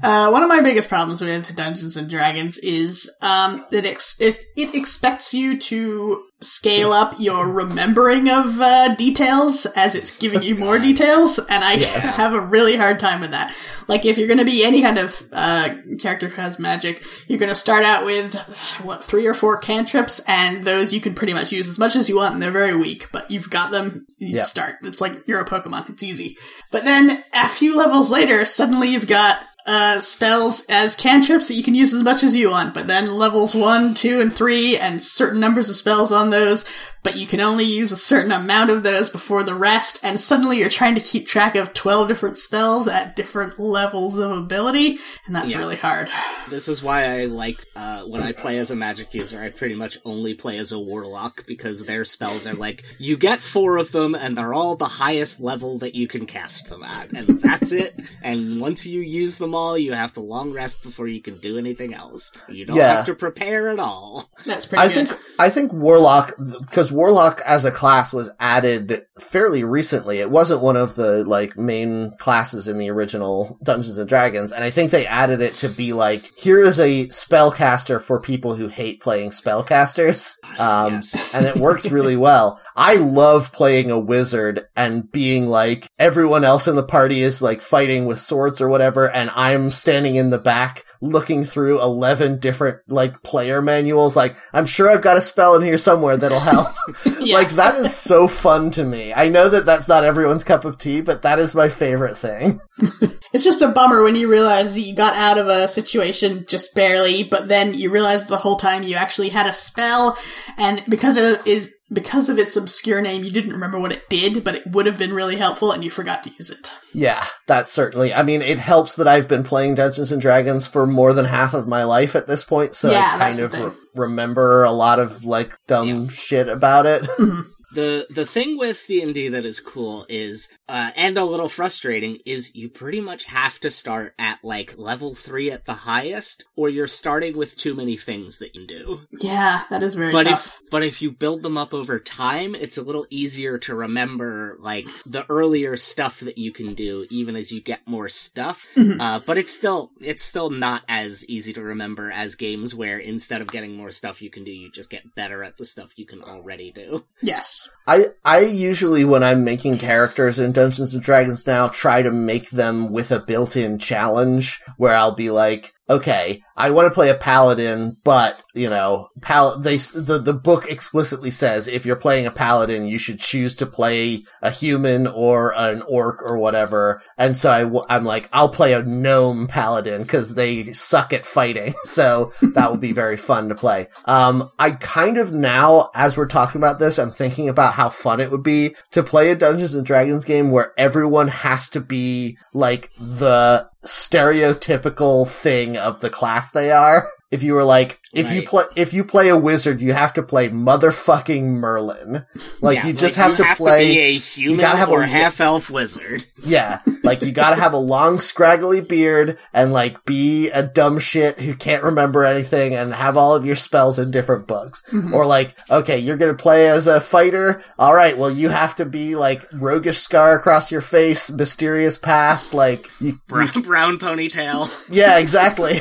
[0.03, 4.45] Uh, one of my biggest problems with Dungeons and Dragons is um, that ex- it,
[4.57, 10.55] it expects you to scale up your remembering of uh, details as it's giving you
[10.57, 11.73] more details, and I
[12.17, 13.57] have a really hard time with that.
[13.89, 17.39] Like, if you're going to be any kind of uh, character who has magic, you're
[17.39, 18.35] going to start out with
[18.83, 22.09] what three or four cantrips, and those you can pretty much use as much as
[22.09, 23.09] you want, and they're very weak.
[23.13, 24.07] But you've got them.
[24.19, 24.77] You start.
[24.83, 25.91] It's like you're a Pokemon.
[25.91, 26.37] It's easy.
[26.71, 31.63] But then a few levels later, suddenly you've got uh, spells as cantrips that you
[31.63, 32.75] can use as much as you want.
[32.75, 36.65] But then levels one, two, and three, and certain numbers of spells on those
[37.03, 40.59] but you can only use a certain amount of those before the rest, and suddenly
[40.59, 45.35] you're trying to keep track of 12 different spells at different levels of ability, and
[45.35, 45.59] that's Yeah.
[45.59, 46.09] really hard.
[46.51, 49.41] This is why I like uh, when I play as a magic user.
[49.41, 53.41] I pretty much only play as a warlock because their spells are like you get
[53.43, 57.11] four of them, and they're all the highest level that you can cast them at,
[57.13, 57.99] and that's it.
[58.23, 61.59] And once you use them all, you have to long rest before you can do
[61.59, 62.33] anything else.
[62.49, 62.97] You don't Yeah.
[62.97, 64.31] have to prepare at all.
[64.47, 65.09] That's pretty I good.
[65.09, 70.19] think I think Warlock because Warlock as a class was added fairly recently.
[70.19, 74.63] It wasn't one of the like main classes in the original Dungeons and Dragons, and
[74.63, 78.69] I think they added it to be like here is a spellcaster for people who
[78.69, 80.35] hate playing spellcasters.
[80.59, 81.35] Um, Yes.
[81.35, 82.61] and it works really well.
[82.77, 87.63] I love playing a wizard and being like everyone else in the party is like
[87.63, 92.79] fighting with swords or whatever, and I'm standing in the back looking through 11 different
[92.89, 94.17] like player manuals.
[94.17, 96.69] Like, I'm sure I've got a spell in here somewhere that'll help.
[97.23, 97.37] Yeah.
[97.37, 99.15] Like, that is so fun to me.
[99.15, 102.59] I know that that's not everyone's cup of tea, but that is my favorite thing.
[103.35, 106.75] It's just a bummer when you realize that you got out of a situation just
[106.75, 110.19] barely, but then you realize the whole time you actually had a spell,
[110.59, 114.45] and because it is because of its obscure name, you didn't remember what it did,
[114.45, 116.73] but it would have been really helpful, and you forgot to use it.
[116.95, 118.15] Yeah, that's certainly.
[118.15, 121.55] I mean, it helps that I've been playing Dungeons and Dragons for more than half
[121.55, 124.99] of my life at this point, so Yeah, I kind of re- remember a lot
[124.99, 127.03] of like dumb shit about it.
[127.03, 127.41] Mm-hmm.
[127.75, 131.49] The the thing with D and D that is cool is, uh, and a little
[131.49, 136.45] frustrating, is you pretty much have to start at like level three at the highest,
[136.57, 139.01] or you're starting with too many things that you can do.
[139.21, 140.61] Yeah, that is very But tough.
[140.63, 144.57] if but if you build them up over time, it's a little easier to remember
[144.61, 148.67] like the earlier stuff that you can do, even as you get more stuff.
[149.01, 153.41] Uh, but it's still it's still not as easy to remember as games where instead
[153.41, 156.07] of getting more stuff you can do, you just get better at the stuff you
[156.07, 157.05] can already do.
[157.21, 157.69] yes.
[157.87, 162.51] I I usually when I'm making characters in Dungeons and Dragons now try to make
[162.51, 167.15] them with a built-in challenge where I'll be like, okay, I want to play a
[167.15, 172.31] paladin, but you know, pal they the the book explicitly says if you're playing a
[172.31, 177.03] paladin, you should choose to play a human or an orc or whatever.
[177.19, 181.27] And so I w- I'm like, I'll play a gnome paladin because they suck at
[181.27, 183.89] fighting, so that will be very fun to play.
[184.07, 188.21] Um, I kind of now, as we're talking about this, I'm thinking about how fun
[188.21, 192.39] it would be to play a Dungeons and Dragons game where everyone has to be
[192.55, 197.09] like the stereotypical thing of the class they are.
[197.33, 200.23] If you were like, if you play, if you play a wizard, you have to
[200.23, 202.27] play motherfucking Merlin.
[202.61, 203.95] Like Yeah, you just like, have you to have play.
[203.95, 206.27] to a human gotta have a or lo- half elf wizard.
[206.45, 211.41] Yeah, like you gotta have a long scraggly beard and like be a dumb shit
[211.41, 214.83] who can't remember anything and have all of your spells in different books.
[214.93, 215.15] Mm-hmm.
[215.15, 217.65] Or like, okay, you're gonna play as a fighter.
[217.79, 222.53] All right, well you have to be like roguish scar across your face, mysterious past,
[222.53, 224.71] like you, Brown, brown ponytail.
[224.91, 225.79] yeah, exactly.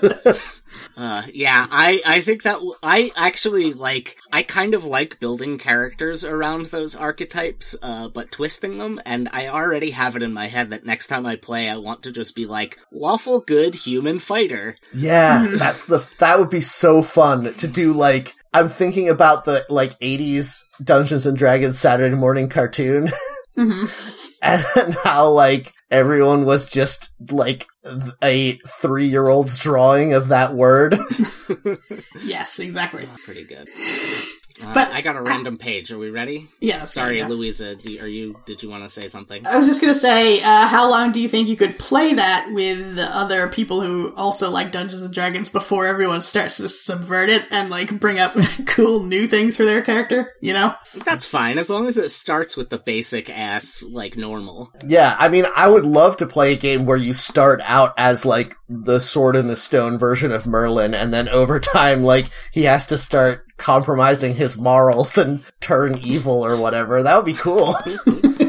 [0.98, 5.56] Uh, yeah, I, I think that, w- I actually like, I kind of like building
[5.56, 10.48] characters around those archetypes, uh, but twisting them, and I already have it in my
[10.48, 14.18] head that next time I play, I want to just be like, lawful good human
[14.18, 14.76] fighter.
[14.92, 19.64] Yeah, that's the that would be so fun to do like I'm thinking about the
[19.68, 23.12] like 80s Dungeons and Dragons Saturday morning cartoon
[24.42, 27.66] and how like everyone was just like
[28.22, 30.98] a 3-year-old's drawing of that word.
[32.22, 33.08] Yes, exactly.
[33.24, 33.68] Pretty good.
[34.62, 35.90] Uh, But- I got a random page.
[35.92, 36.48] Are we ready?
[36.60, 37.28] Yeah, that's Sorry, right, yeah.
[37.28, 37.74] Louisa.
[37.76, 38.36] Do, are you?
[38.46, 39.46] Did you want to say something?
[39.46, 42.48] I was just gonna say, uh, how long do you think you could play that
[42.52, 47.28] with the other people who also like Dungeons and Dragons before everyone starts to subvert
[47.28, 48.34] it and like bring up
[48.66, 50.32] cool new things for their character?
[50.40, 50.74] You know?
[51.04, 54.72] That's fine as long as it starts with the basic ass like normal.
[54.86, 58.24] Yeah, I mean, I would love to play a game where you start out as
[58.24, 62.64] like the sword in the stone version of Merlin, and then over time, like he
[62.64, 67.02] has to start compromising his morals and turn evil or whatever.
[67.02, 67.76] That would be cool.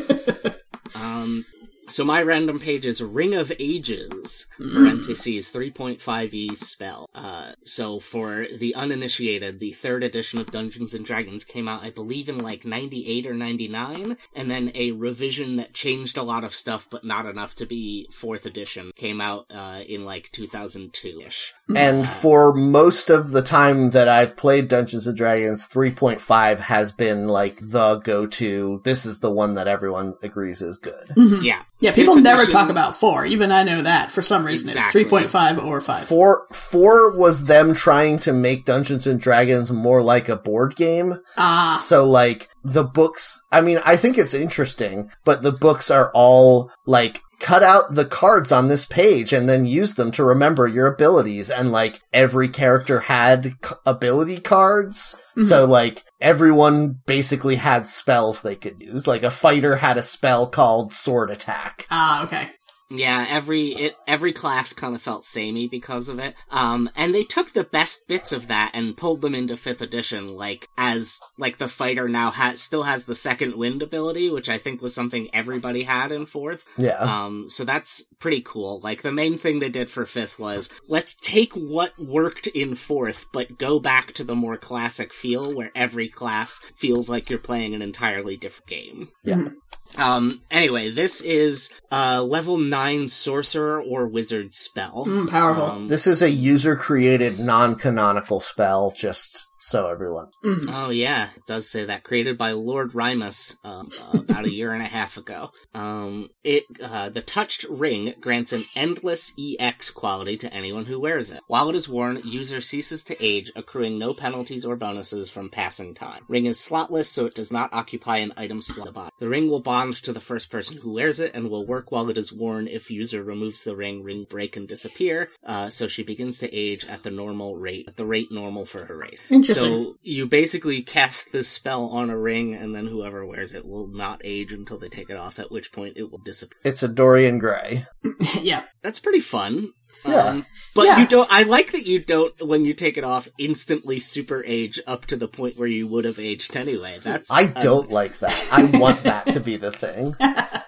[1.90, 7.10] So my random page is Ring of Ages, parentheses 3.5e E spell.
[7.16, 11.90] Uh, so for the uninitiated, the third edition of Dungeons and Dragons came out, I
[11.90, 16.54] believe, in like 98 or 99, and then a revision that changed a lot of
[16.54, 21.54] stuff, but not enough to be fourth edition, came out, uh, in like 2002-ish.
[21.76, 27.28] and for most of the time that I've played Dungeons and Dragons, 3.5 has been
[27.28, 28.80] like the go-to.
[28.84, 31.10] This is the one that everyone agrees is good.
[31.42, 31.64] Yeah.
[31.82, 33.26] Yeah, people Fifth never talk about four.
[33.26, 34.12] Even I know that.
[34.12, 35.02] For some reason, Exactly.
[35.04, 36.06] it's 3.5 or 5.
[36.08, 41.16] Four four was them trying to make Dungeons and Dragons more like a board game.
[41.38, 46.12] Ah, So like the books, I mean, I think it's interesting, but the books are
[46.14, 50.68] all like cut out the cards on this page and then use them to remember
[50.68, 51.50] your abilities.
[51.50, 55.16] And like every character had c- ability cards.
[55.48, 59.08] So like everyone basically had spells they could use.
[59.08, 61.86] Like a fighter had a spell called sword attack.
[61.90, 62.50] ah, okay.
[62.92, 66.36] Yeah, every it every class kind of felt samey because of it.
[66.50, 70.36] Um, and they took the best bits of that and pulled them into fifth edition,
[70.36, 74.58] like as like the fighter now has still has the second wind ability, which I
[74.58, 76.66] think was something everybody had in fourth.
[76.78, 76.98] Yeah.
[76.98, 78.80] Um, so that's pretty cool.
[78.80, 83.28] Like the main thing they did for fifth was let's take what worked in fourth,
[83.32, 87.76] but go back to the more classic feel where every class feels like you're playing
[87.76, 89.10] an entirely different game.
[89.24, 89.50] Yeah.
[89.98, 95.06] Um, anyway, this is a level 9 sorcerer or wizard spell.
[95.08, 95.64] Mm, powerful.
[95.66, 100.28] Um, This is a user created non canonical spell, just so everyone.
[100.72, 102.04] Oh yeah, it does say that.
[102.04, 105.52] Created by Lord Rymus um, uh, about a year and a half ago.
[105.76, 111.30] Um, it uh, the touched ring grants an endless EX quality to anyone who wears
[111.30, 111.42] it.
[111.48, 115.94] While it is worn, user ceases to age, accruing no penalties or bonuses from passing
[115.94, 116.24] time.
[116.28, 118.88] Ring is slotless, so it does not occupy an item slot.
[118.88, 119.12] the body.
[119.20, 122.10] The ring will bond to the first person who wears it and will work while
[122.10, 122.68] it is worn.
[122.68, 125.30] If user removes the ring, ring break and disappear.
[125.46, 128.86] Uh, so she begins to age at the normal rate, at the rate normal for
[128.86, 129.22] her race.
[129.30, 129.56] Interesting.
[129.56, 129.59] So
[130.02, 134.22] you basically cast this spell on a ring, and then whoever wears it will not
[134.24, 135.40] age until they take it off.
[135.40, 136.60] At which point it will disappear.
[136.64, 137.86] It's a Dorian Gray.
[138.42, 138.64] yeah.
[138.82, 139.74] That's pretty fun.
[140.06, 140.24] Yeah.
[140.24, 141.00] Um, but Yeah.
[141.00, 141.32] you don't.
[141.32, 145.18] I like that you don't, when you take it off, instantly super age up to
[145.18, 146.98] the point where you would have aged anyway.
[147.04, 148.50] That's I um, don't like that.
[148.52, 150.16] I want that to be the thing.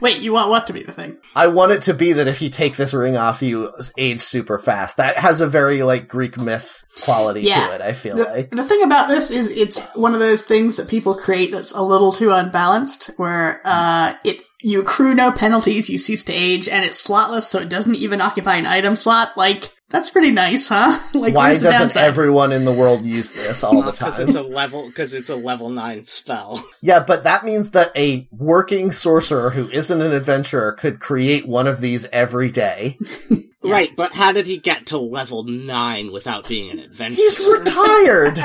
[0.00, 1.18] Wait, you want what to be the thing?
[1.34, 4.58] I want it to be that if you take this ring off, you age super
[4.58, 4.96] fast.
[4.98, 7.66] That has a very like Greek myth quality Yeah.
[7.68, 7.80] to it.
[7.80, 8.50] I feel The, like.
[8.50, 11.82] the thing about this is it's one of those things that people create that's a
[11.82, 16.84] little too unbalanced, where uh, it you accrue no penalties, you cease to age, and
[16.84, 19.36] it's slotless, so it doesn't even occupy an item slot.
[19.36, 20.98] Like that's pretty nice, huh?
[21.18, 22.04] like Why doesn't downside?
[22.04, 24.10] everyone in the world use this all the time?
[24.10, 26.64] because it's a level because it's a level nine spell.
[26.80, 31.66] Yeah, but that means that a working sorcerer who isn't an adventurer could create one
[31.66, 32.96] of these every day.
[33.60, 37.16] Right, but how did he get to level nine without being an adventurer?
[37.16, 38.38] He's retired.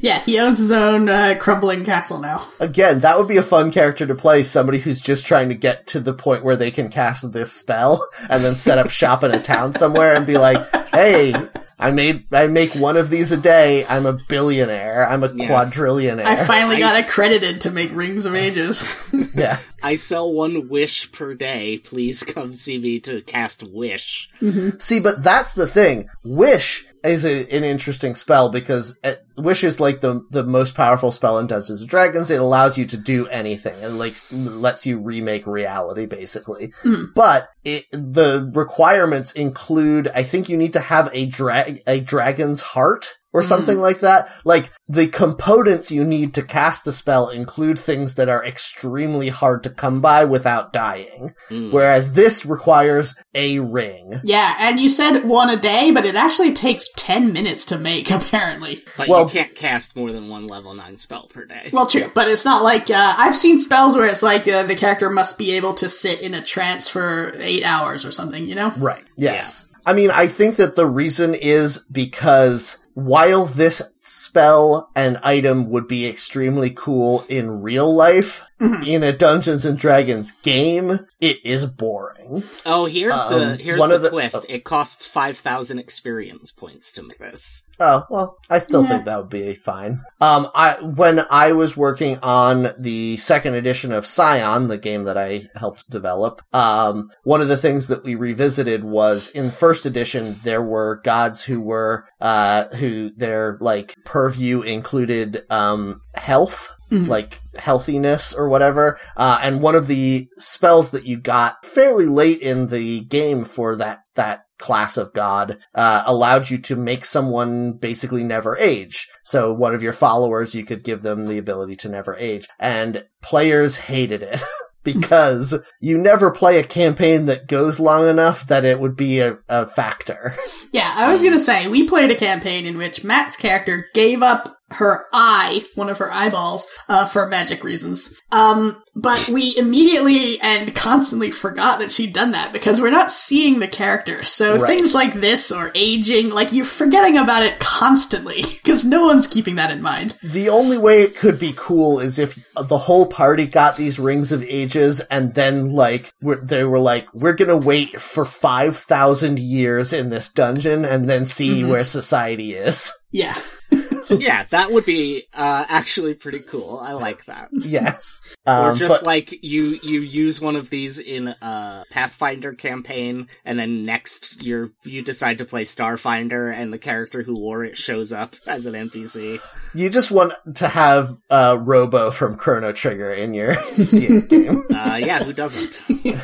[0.00, 2.46] Yeah, he owns his own uh, crumbling castle now.
[2.60, 4.44] Again, that would be a fun character to play.
[4.44, 8.06] Somebody who's just trying to get to the point where they can cast this spell
[8.28, 10.58] and then set up shop in a town somewhere and be like,
[10.94, 11.32] "Hey,
[11.78, 13.86] I made I make one of these a day.
[13.86, 15.08] I'm a billionaire.
[15.08, 15.48] I'm a Yeah.
[15.48, 18.84] quadrillionaire." I finally I- got accredited to make rings of ages.
[19.34, 19.58] yeah.
[19.84, 21.76] I sell one wish per day.
[21.76, 24.30] Please come see me to cast wish.
[24.40, 24.78] Mm-hmm.
[24.78, 26.08] See, but that's the thing.
[26.24, 31.10] Wish is a, an interesting spell because it, Wish is like the the most powerful
[31.10, 32.30] spell in Dungeons and Dragons.
[32.30, 33.74] It allows you to do anything.
[33.82, 36.68] It like lets you remake reality, basically.
[36.82, 37.12] Mm-hmm.
[37.14, 40.08] But it the requirements include.
[40.14, 44.30] I think you need to have a drag a dragon's heart or something like that.
[44.44, 49.64] Like the components you need to cast the spell include things that are extremely hard
[49.64, 51.34] to come by without dying.
[51.50, 51.72] Mm.
[51.72, 54.20] Whereas this requires a ring.
[54.24, 58.10] yeah, and you said one a day, but it actually takes 10 minutes to make,
[58.12, 58.82] apparently.
[58.96, 61.70] But Well- you can't cast more than one level nine spell per day.
[61.72, 64.76] Well, true, but it's not like uh, I've seen spells where it's like uh, the
[64.76, 68.46] character must be able to sit in a trance for eight hours or something.
[68.46, 68.72] You know?
[68.78, 69.02] Right.
[69.16, 69.72] Yes.
[69.84, 75.86] I mean, I think that the reason is because while this spell and item would
[75.86, 82.42] be extremely cool in real life, in a Dungeons and Dragons game, it is boring.
[82.64, 84.46] Oh, here's the Um, here's one the, of the- twist.
[84.48, 87.62] It costs five thousand experience points to make this.
[87.80, 88.88] Oh, well, I still Yeah.
[88.88, 90.00] think that would be fine.
[90.20, 95.18] Um, I, when I was working on the second edition of Scion, the game that
[95.18, 100.36] I helped develop, um, one of the things that we revisited was in first edition,
[100.44, 106.70] there were gods who were, uh, who their, like, purview included, um, health.
[107.02, 108.98] Like healthiness or whatever.
[109.16, 113.76] Uh, and one of the spells that you got fairly late in the game for
[113.76, 119.08] that, that class of god uh, allowed you to make someone basically never age.
[119.24, 123.04] So one of your followers, you could give them the ability to never age, and
[123.22, 124.42] players hated it.
[124.84, 129.38] Because you never play a campaign that goes long enough that it would be a,
[129.48, 130.36] a factor.
[130.72, 134.54] Yeah, I was gonna say we played a campaign in which Matt's character gave up
[134.74, 138.20] her eye, one of her eyeballs, uh, for magic reasons.
[138.32, 143.58] Um, but we immediately and constantly forgot that she'd done that because we're not seeing
[143.58, 144.22] the character.
[144.24, 144.66] So Right.
[144.68, 149.56] things like this or aging, like you're forgetting about it constantly because no one's keeping
[149.56, 150.16] that in mind.
[150.22, 154.30] The only way it could be cool is if the whole party got these rings
[154.30, 160.10] of ages and then like they were like, we're gonna wait for 5,000 years in
[160.10, 161.70] this dungeon and then see Mm-hmm.
[161.70, 162.92] where society is.
[163.12, 163.34] Yeah.
[164.18, 166.78] yeah, that would be uh, actually pretty cool.
[166.82, 167.48] I like that.
[167.52, 168.20] yes.
[168.46, 173.28] Or Um, just but- like you you use one of these in a Pathfinder campaign,
[173.44, 177.76] and then next you you decide to play Starfinder, and the character who wore it
[177.76, 179.40] shows up as an NPC.
[179.74, 183.54] You just want to have uh, Robo from Chrono Trigger in your
[183.90, 184.62] game.
[184.74, 185.78] Uh, yeah, who doesn't?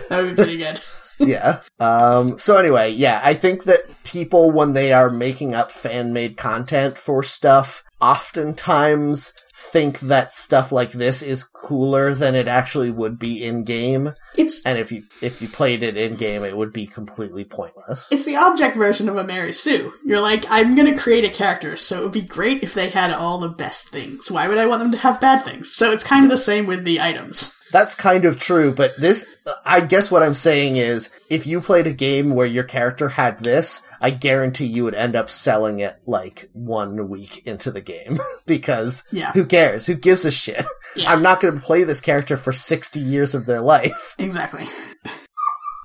[0.09, 0.81] That would be pretty good.
[1.21, 1.61] Yeah.
[1.79, 6.99] Um, so anyway, yeah, I think that people, when they are making up fan-made content
[6.99, 13.45] for stuff, oftentimes think that stuff like this is cooler than it actually would be
[13.45, 14.15] in-game.
[14.39, 18.11] It's And if you, if you played it in-game, it would be completely pointless.
[18.11, 19.93] it's the object version of a Mary Sue.
[20.05, 23.11] You're like, I'm gonna create a character, so it would be great if they had
[23.11, 24.31] all the best things.
[24.31, 25.71] Why would I want them to have bad things?
[25.71, 27.60] So it's kind of the same with the items.
[27.73, 29.27] That's kind of true, but this,
[29.65, 33.39] I guess what I'm saying is, if you played a game where your character had
[33.39, 38.19] this, I guarantee you would end up selling it like one week into the game.
[38.47, 39.31] because Yeah.
[39.33, 39.87] who cares?
[39.87, 40.65] Who gives a shit?
[40.97, 41.13] Yeah.
[41.13, 44.15] I'm not gonna play this character for 60 years of their life.
[44.19, 44.65] Exactly.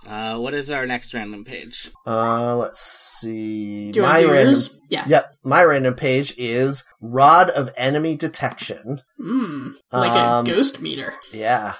[0.07, 1.89] Uh, what is our next random page?
[2.05, 3.91] Uh, let's see.
[3.91, 4.81] Do my want random, yours?
[4.89, 5.03] Yeah.
[5.07, 9.01] yep, my random page is Rod of Enemy Detection.
[9.17, 9.69] Hmm.
[9.91, 11.13] Like Um, a ghost meter.
[11.31, 11.73] Yeah.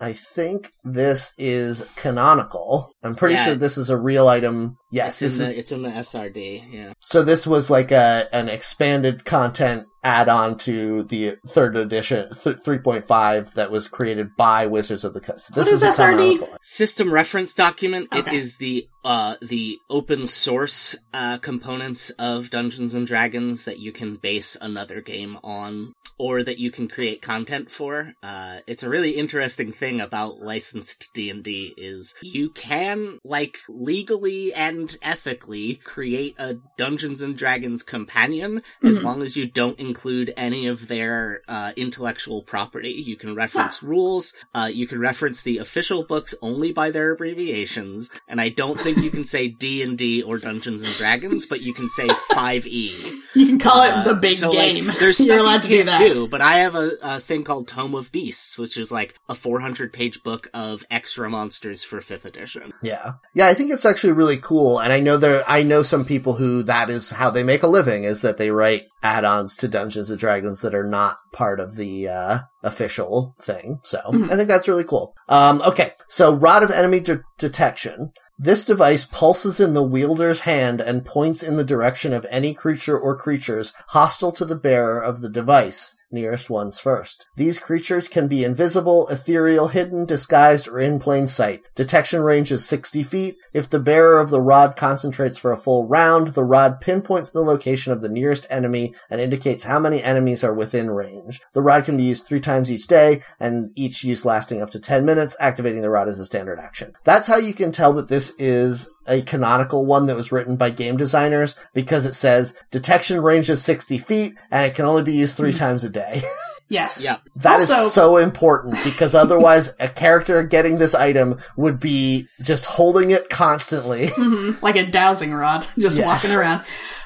[0.00, 2.92] I think this is canonical.
[3.02, 3.44] I'm pretty Yeah.
[3.46, 4.74] sure this is a real item.
[4.92, 6.64] Yes, It's this in is the it's in the SRD.
[6.72, 6.92] Yeah.
[7.00, 13.54] So this was like a an expanded content add-on to the third edition, th- 3.5
[13.54, 15.54] that was created by Wizards of the Coast.
[15.54, 16.16] This What is a SRD?
[16.38, 16.48] canonical.
[16.62, 18.08] System reference document.
[18.12, 18.36] It Okay.
[18.36, 24.16] is the uh the open source uh components of Dungeons and Dragons that you can
[24.16, 28.14] base another game on or that you can create content for.
[28.22, 34.96] Uh it's a really interesting thing about licensed D&D is you can like legally and
[35.02, 39.04] ethically create a Dungeons and Dragons companion as Mhm.
[39.04, 42.90] long as you don't include any of their uh intellectual property.
[42.92, 48.10] You can reference rules, uh, you can reference the official books only by their abbreviations,
[48.28, 51.60] and I don't think you can say D and D or Dungeons and Dragons, but
[51.60, 52.94] you can say Five E.
[53.34, 54.90] You can call it the big so, like, game.
[55.00, 56.01] there's You're allowed to do that.
[56.08, 59.34] Do, but I have a, a thing called Tome of Beasts, which is like a
[59.34, 62.72] 400 page book of extra monsters for fifth edition.
[62.82, 63.12] Yeah.
[63.34, 64.80] Yeah, I think it's actually really cool.
[64.80, 67.68] And I know there, I know some people who that is how they make a
[67.68, 71.76] living is that they write add-ons to Dungeons and Dragons that are not part of
[71.76, 73.80] the, uh, official thing.
[73.82, 75.14] So I think that's really cool.
[75.28, 75.92] Um, okay.
[76.08, 78.12] So Rod of Enemy de- Detection.
[78.42, 82.98] This device pulses in the wielder's hand and points in the direction of any creature
[82.98, 87.28] or creatures hostile to the bearer of the device, nearest ones first.
[87.36, 91.62] These creatures can be invisible, ethereal, hidden, disguised, or in plain sight.
[91.74, 93.36] Detection range is 60 feet.
[93.52, 97.40] If the bearer of the rod concentrates for a full round, the rod pinpoints the
[97.40, 101.40] location of the nearest enemy and indicates how many enemies are within range.
[101.52, 104.80] The rod can be used three times each day, and each use lasting up to
[104.80, 105.36] 10 minutes.
[105.40, 106.92] Activating the rod is a standard action.
[107.04, 110.70] That's how you can tell that this is a canonical one that was written by
[110.70, 115.14] game designers because it says detection range is 60 feet and it can only be
[115.14, 116.01] used three times a day.
[116.68, 117.02] Yes.
[117.04, 117.18] Yeah.
[117.36, 122.64] That is Also- so important because otherwise a character getting this item would be just
[122.64, 124.06] holding it constantly.
[124.16, 126.06] Mhm, like a dowsing rod, just Yes.
[126.06, 126.62] walking around.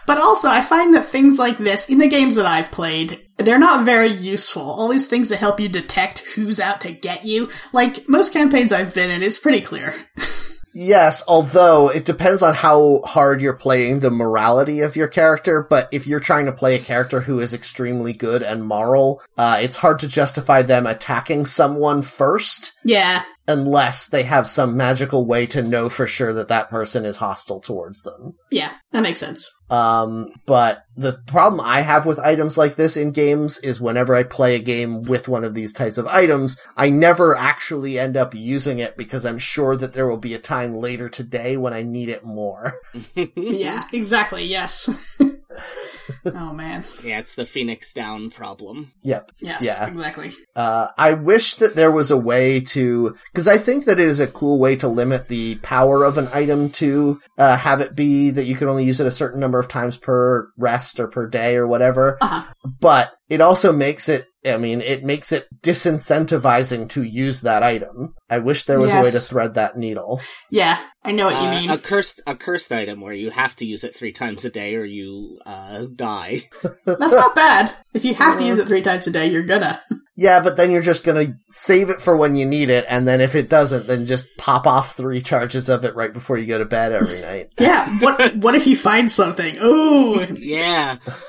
[0.07, 3.59] But also, I find that things like this, in the games that I've played, they're
[3.59, 4.62] not very useful.
[4.62, 7.49] All these things that help you detect who's out to get you.
[7.72, 9.92] Like, most campaigns I've been in, it's pretty clear.
[10.78, 15.88] Yes, although it depends on how hard you're playing the morality of your character, but
[15.90, 19.78] if you're trying to play a character who is extremely good and moral, uh, it's
[19.78, 23.22] hard to justify them attacking someone first Yeah.
[23.48, 27.60] unless they have some magical way to know for sure that that person is hostile
[27.62, 28.34] towards them.
[28.50, 29.48] Yeah, that makes sense.
[29.68, 34.22] Um, but the problem I have with items like this in games is whenever I
[34.22, 38.34] play a game with one of these types of items, I never actually end up
[38.34, 41.82] using it because I'm sure that there will be a time later today when I
[41.82, 42.74] need it more.
[43.34, 44.88] Yeah, exactly, yes.
[46.26, 46.84] oh man.
[47.02, 48.92] Yeah, it's the Phoenix Down problem.
[49.02, 49.32] Yep.
[49.40, 49.88] Yes, Yeah.
[49.88, 50.30] exactly.
[50.54, 54.20] Uh, I wish that there was a way to, because I think that it is
[54.20, 58.30] a cool way to limit the power of an item to uh, have it be
[58.30, 61.26] that you can only use it a certain number of times per rest or per
[61.26, 62.18] day or whatever.
[62.20, 62.44] Uh-huh.
[62.80, 68.14] But it also makes it, I mean, it makes it disincentivizing to use that item.
[68.30, 70.20] I wish there was a way to thread that needle.
[70.50, 71.70] Yeah, I know what you Uh, mean.
[71.70, 74.74] a cursed a cursed item where you have to use it three times a day
[74.76, 76.48] or you uh, die.
[76.84, 77.74] That's not bad.
[77.94, 79.80] If you have to use it three times a day, you're gonna.
[80.18, 83.20] Yeah, but then you're just gonna save it for when you need it, and then
[83.20, 86.56] if it doesn't, then just pop off three charges of it right before you go
[86.56, 87.52] to bed every night.
[87.60, 87.98] Yeah.
[87.98, 89.56] What What if you find something?
[89.62, 90.96] Ooh, Yeah.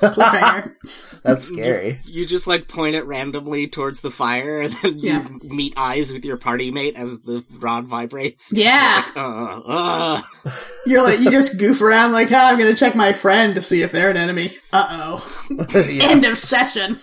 [1.22, 1.98] That's scary.
[2.06, 6.24] you just like point it randomly towards the fire, and then you meet eyes with
[6.24, 8.52] your party mate as the rod vibrates.
[8.54, 9.04] Yeah.
[9.14, 10.22] Uh, uh.
[10.86, 13.82] You're like you just goof around like, oh, I'm gonna check my friend to see
[13.82, 14.56] if they're an enemy.
[14.72, 14.86] Uh
[15.20, 15.46] oh.
[15.90, 16.04] yeah.
[16.08, 16.98] End of session.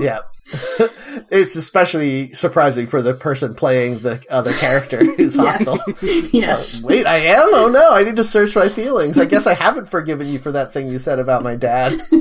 [0.00, 0.20] yeah.
[0.46, 5.78] It's especially surprising for the person playing the other character who's hostile.
[6.02, 6.32] yes.
[6.32, 6.84] yes.
[6.84, 7.48] Wait, I am?
[7.52, 9.18] Oh no, I need to search my feelings.
[9.18, 12.00] I guess I haven't forgiven you for that thing you said about my dad.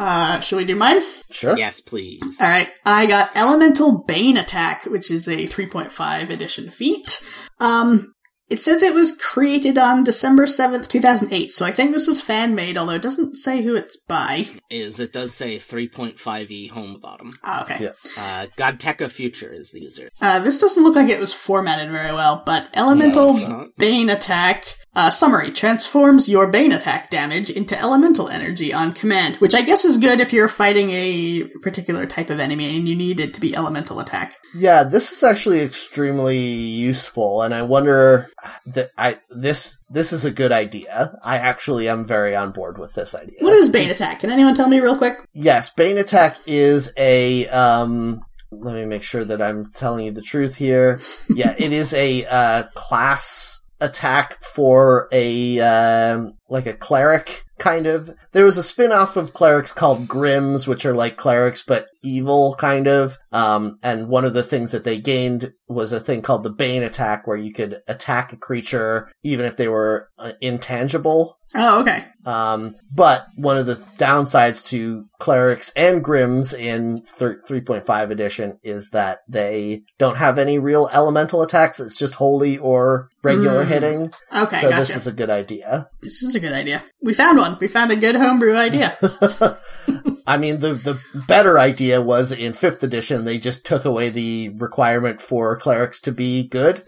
[0.00, 1.02] Uh, should we do mine?
[1.32, 1.58] Sure.
[1.58, 2.40] Yes, please.
[2.40, 7.20] All right, I got Elemental Bane Attack, which is a 3.5 edition feat.
[7.58, 8.14] Um,
[8.50, 12.54] it says it was created on December 7th, 2008, so I think this is fan
[12.54, 14.44] made, although it doesn't say who it's by.
[14.70, 17.32] Is it does say 3.5e home bottom.
[17.44, 17.84] Ah, okay.
[17.84, 17.90] Yeah.
[18.16, 20.08] Uh, Godteka Future is the user.
[20.20, 23.68] Uh, this doesn't look like it was formatted very well, but Elemental No.
[23.76, 29.54] Bane Attack, uh, summary, transforms your Bane attack damage into elemental energy on command, which
[29.54, 33.20] I guess is good if you're fighting a particular type of enemy and you need
[33.20, 34.34] it to be elemental attack.
[34.56, 38.28] Yeah, this is actually extremely useful, and I wonder
[38.66, 41.16] that I this this is a good idea.
[41.22, 43.36] I actually am very on board with this idea.
[43.38, 44.20] What is Bane Attack?
[44.20, 45.16] Can anyone tell me real quick?
[45.32, 50.22] Yes, Bane Attack is a um let me make sure that I'm telling you the
[50.22, 51.00] truth here.
[51.30, 58.10] Yeah, it is a uh class attack for a um like a cleric kind of.
[58.32, 62.86] There was a spin-off of clerics called Grims which are like clerics but evil kind
[62.86, 63.18] of.
[63.32, 66.82] Um and one of the things that they gained was a thing called the Bane
[66.82, 72.00] attack where you could attack a creature even if they were uh, intangible Oh, okay.
[72.26, 78.90] um, but one of the downsides to clerics and grims in thir- 3.5 edition is
[78.90, 81.80] that they don't have any real elemental attacks.
[81.80, 83.68] It's just holy or regular Mm.
[83.68, 84.12] hitting.
[84.36, 84.80] Okay, so gotcha.
[84.80, 85.88] this is a good idea.
[86.02, 86.82] This is a good idea.
[87.02, 87.56] We found one.
[87.60, 88.96] We found a good homebrew idea.
[90.26, 94.50] I mean, the, the better idea was in 5th edition, they just took away the
[94.50, 96.82] requirement for clerics to be good.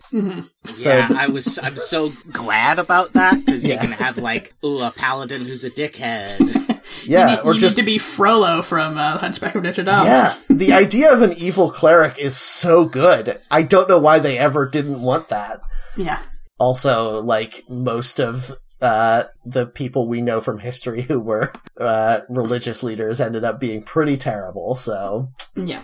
[0.64, 1.58] So- yeah, I was.
[1.58, 3.74] I'm so glad about that because Yeah.
[3.74, 6.66] you can have like, ooh, a paladin who's a dickhead.
[7.06, 9.82] Yeah, you need, or you just need to be Frollo from uh, Hunchback of Notre
[9.84, 10.04] Dame.
[10.04, 13.40] Yeah, the idea of an evil cleric is so good.
[13.50, 15.60] I don't know why they ever didn't want that.
[15.96, 16.18] Yeah.
[16.58, 22.82] also like most of uh the people we know from history who were uh religious
[22.82, 25.82] leaders ended up being pretty terrible so Yeah.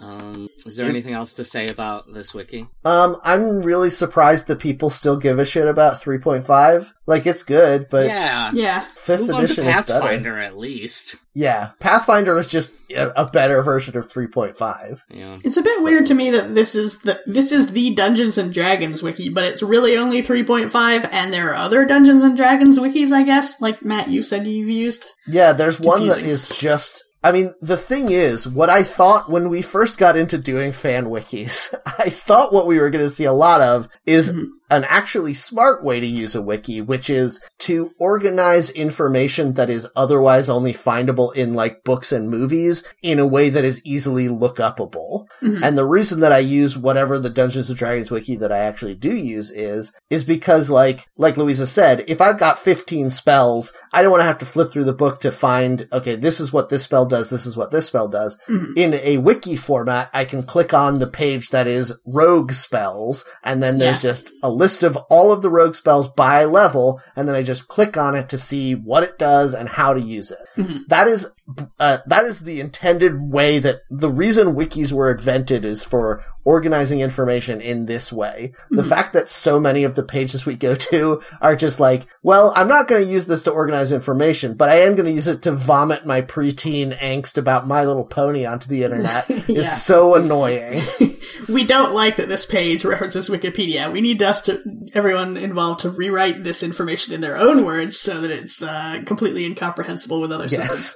[0.00, 2.66] Um, is there anything else to say about this wiki?
[2.84, 7.88] um i'm really surprised that people still give a shit about 3.5 like it's good
[7.90, 8.80] but yeah, Yeah.
[8.94, 11.16] fifth move on to edition is better Pathfinder at least.
[11.32, 16.06] yeah pathfinder is just a, a better version of 3.5 Yeah, It's a bit weird
[16.06, 19.62] to me that this is the this is the Dungeons and Dragons wiki, but it's
[19.62, 24.08] really only 3.5 and there are other Dungeons and Dragons wikis, I guess, like Matt
[24.08, 25.06] you said you've used.
[25.26, 27.02] Yeah, there's one that is just.
[27.24, 31.06] I mean, the thing is, what I thought when we first got into doing fan
[31.06, 34.44] wikis, I thought what we were going to see a lot of is mm-hmm.
[34.70, 39.86] An actually smart way to use a wiki, which is to organize information that is
[39.94, 44.56] otherwise only findable in like books and movies in a way that is easily look
[44.56, 45.26] upable.
[45.42, 45.62] Mm-hmm.
[45.62, 48.94] And the reason that I use whatever the Dungeons and Dragons wiki that I actually
[48.94, 54.02] do use is, is because like, like Louisa said, if I've got 15 spells, I
[54.02, 56.70] don't want to have to flip through the book to find, okay, this is what
[56.70, 58.38] this spell does, this is what this spell does.
[58.48, 58.78] Mm-hmm.
[58.78, 63.62] In a wiki format, I can click on the page that is rogue spells, and
[63.62, 64.10] then there's Yeah.
[64.10, 67.68] just a list of all of the rogue spells by level, and then I just
[67.68, 70.88] click on it to see what it does and how to use it.
[70.88, 71.30] That is
[71.78, 77.00] uh, that is the intended way that the reason wikis were invented is for organizing
[77.00, 78.52] information in this way.
[78.70, 82.52] The fact that so many of the pages we go to are just like, well,
[82.54, 85.26] I'm not going to use this to organize information, but I am going to use
[85.26, 89.60] it to vomit my preteen angst about My Little Pony onto the internet Yeah.
[89.60, 90.80] is so annoying.
[91.48, 93.92] We don't like that this page references Wikipedia.
[93.92, 94.62] We need us to
[94.94, 99.44] everyone involved to rewrite this information in their own words so that it's uh, completely
[99.44, 100.94] incomprehensible with other systems.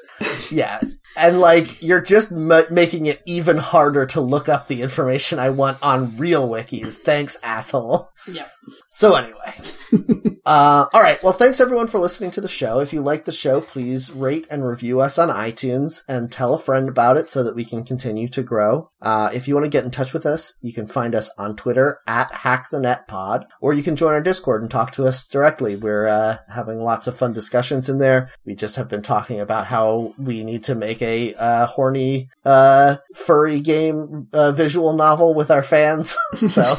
[0.50, 0.80] Yeah.
[1.16, 5.50] And like, you're just m- making it even harder to look up the information I
[5.50, 6.94] want on real wikis.
[6.94, 8.08] Thanks, asshole.
[8.30, 8.46] Yeah.
[8.88, 9.54] So anyway,
[10.46, 11.22] uh, all right.
[11.22, 12.80] Well, thanks everyone for listening to the show.
[12.80, 16.58] If you like the show, please rate and review us on iTunes and tell a
[16.58, 18.90] friend about it so that we can continue to grow.
[19.00, 21.56] Uh, if you want to get in touch with us, you can find us on
[21.56, 25.76] Twitter at HackTheNetPod, or you can join our Discord and talk to us directly.
[25.76, 28.30] We're uh, having lots of fun discussions in there.
[28.44, 32.96] We just have been talking about how we need to make a uh, horny, uh,
[33.14, 36.16] furry game uh, visual novel with our fans.
[36.48, 36.76] so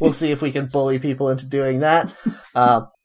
[0.00, 2.12] we'll see if we can bully people into doing that.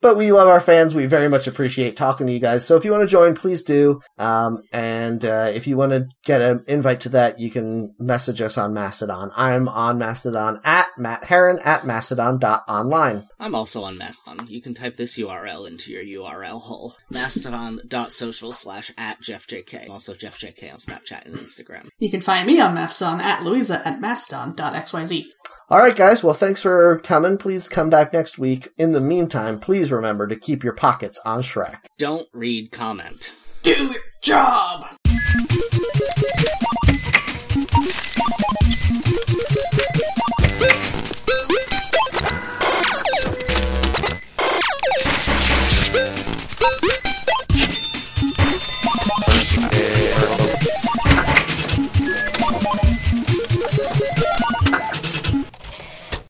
[0.00, 0.94] But we love our fans.
[0.94, 2.66] We very much appreciate talking to you guys.
[2.66, 4.00] So if you want to join, please do.
[4.18, 8.40] Um, and uh, if you want to get an invite to that, you can message
[8.42, 9.30] us on Mastodon.
[9.34, 13.26] I'm on Mastodon at Matt Heron at mastodon.online.
[13.38, 14.46] I'm also on Mastodon.
[14.48, 16.94] You can type this URL into your URL hole.
[17.10, 19.88] Mastodon.social slash at JeffJK.
[19.88, 21.88] Also JeffJK on Snapchat and Instagram.
[21.98, 25.24] You can find me on Mastodon at Louisa at mastodon.xyz.
[25.68, 26.22] All right, guys.
[26.22, 27.38] Well, thanks for coming.
[27.38, 28.68] Please come back next week.
[28.78, 31.78] In the meantime, please remember to keep your pockets on Shrek.
[31.98, 33.32] Don't read comment.
[33.62, 34.95] Do your job!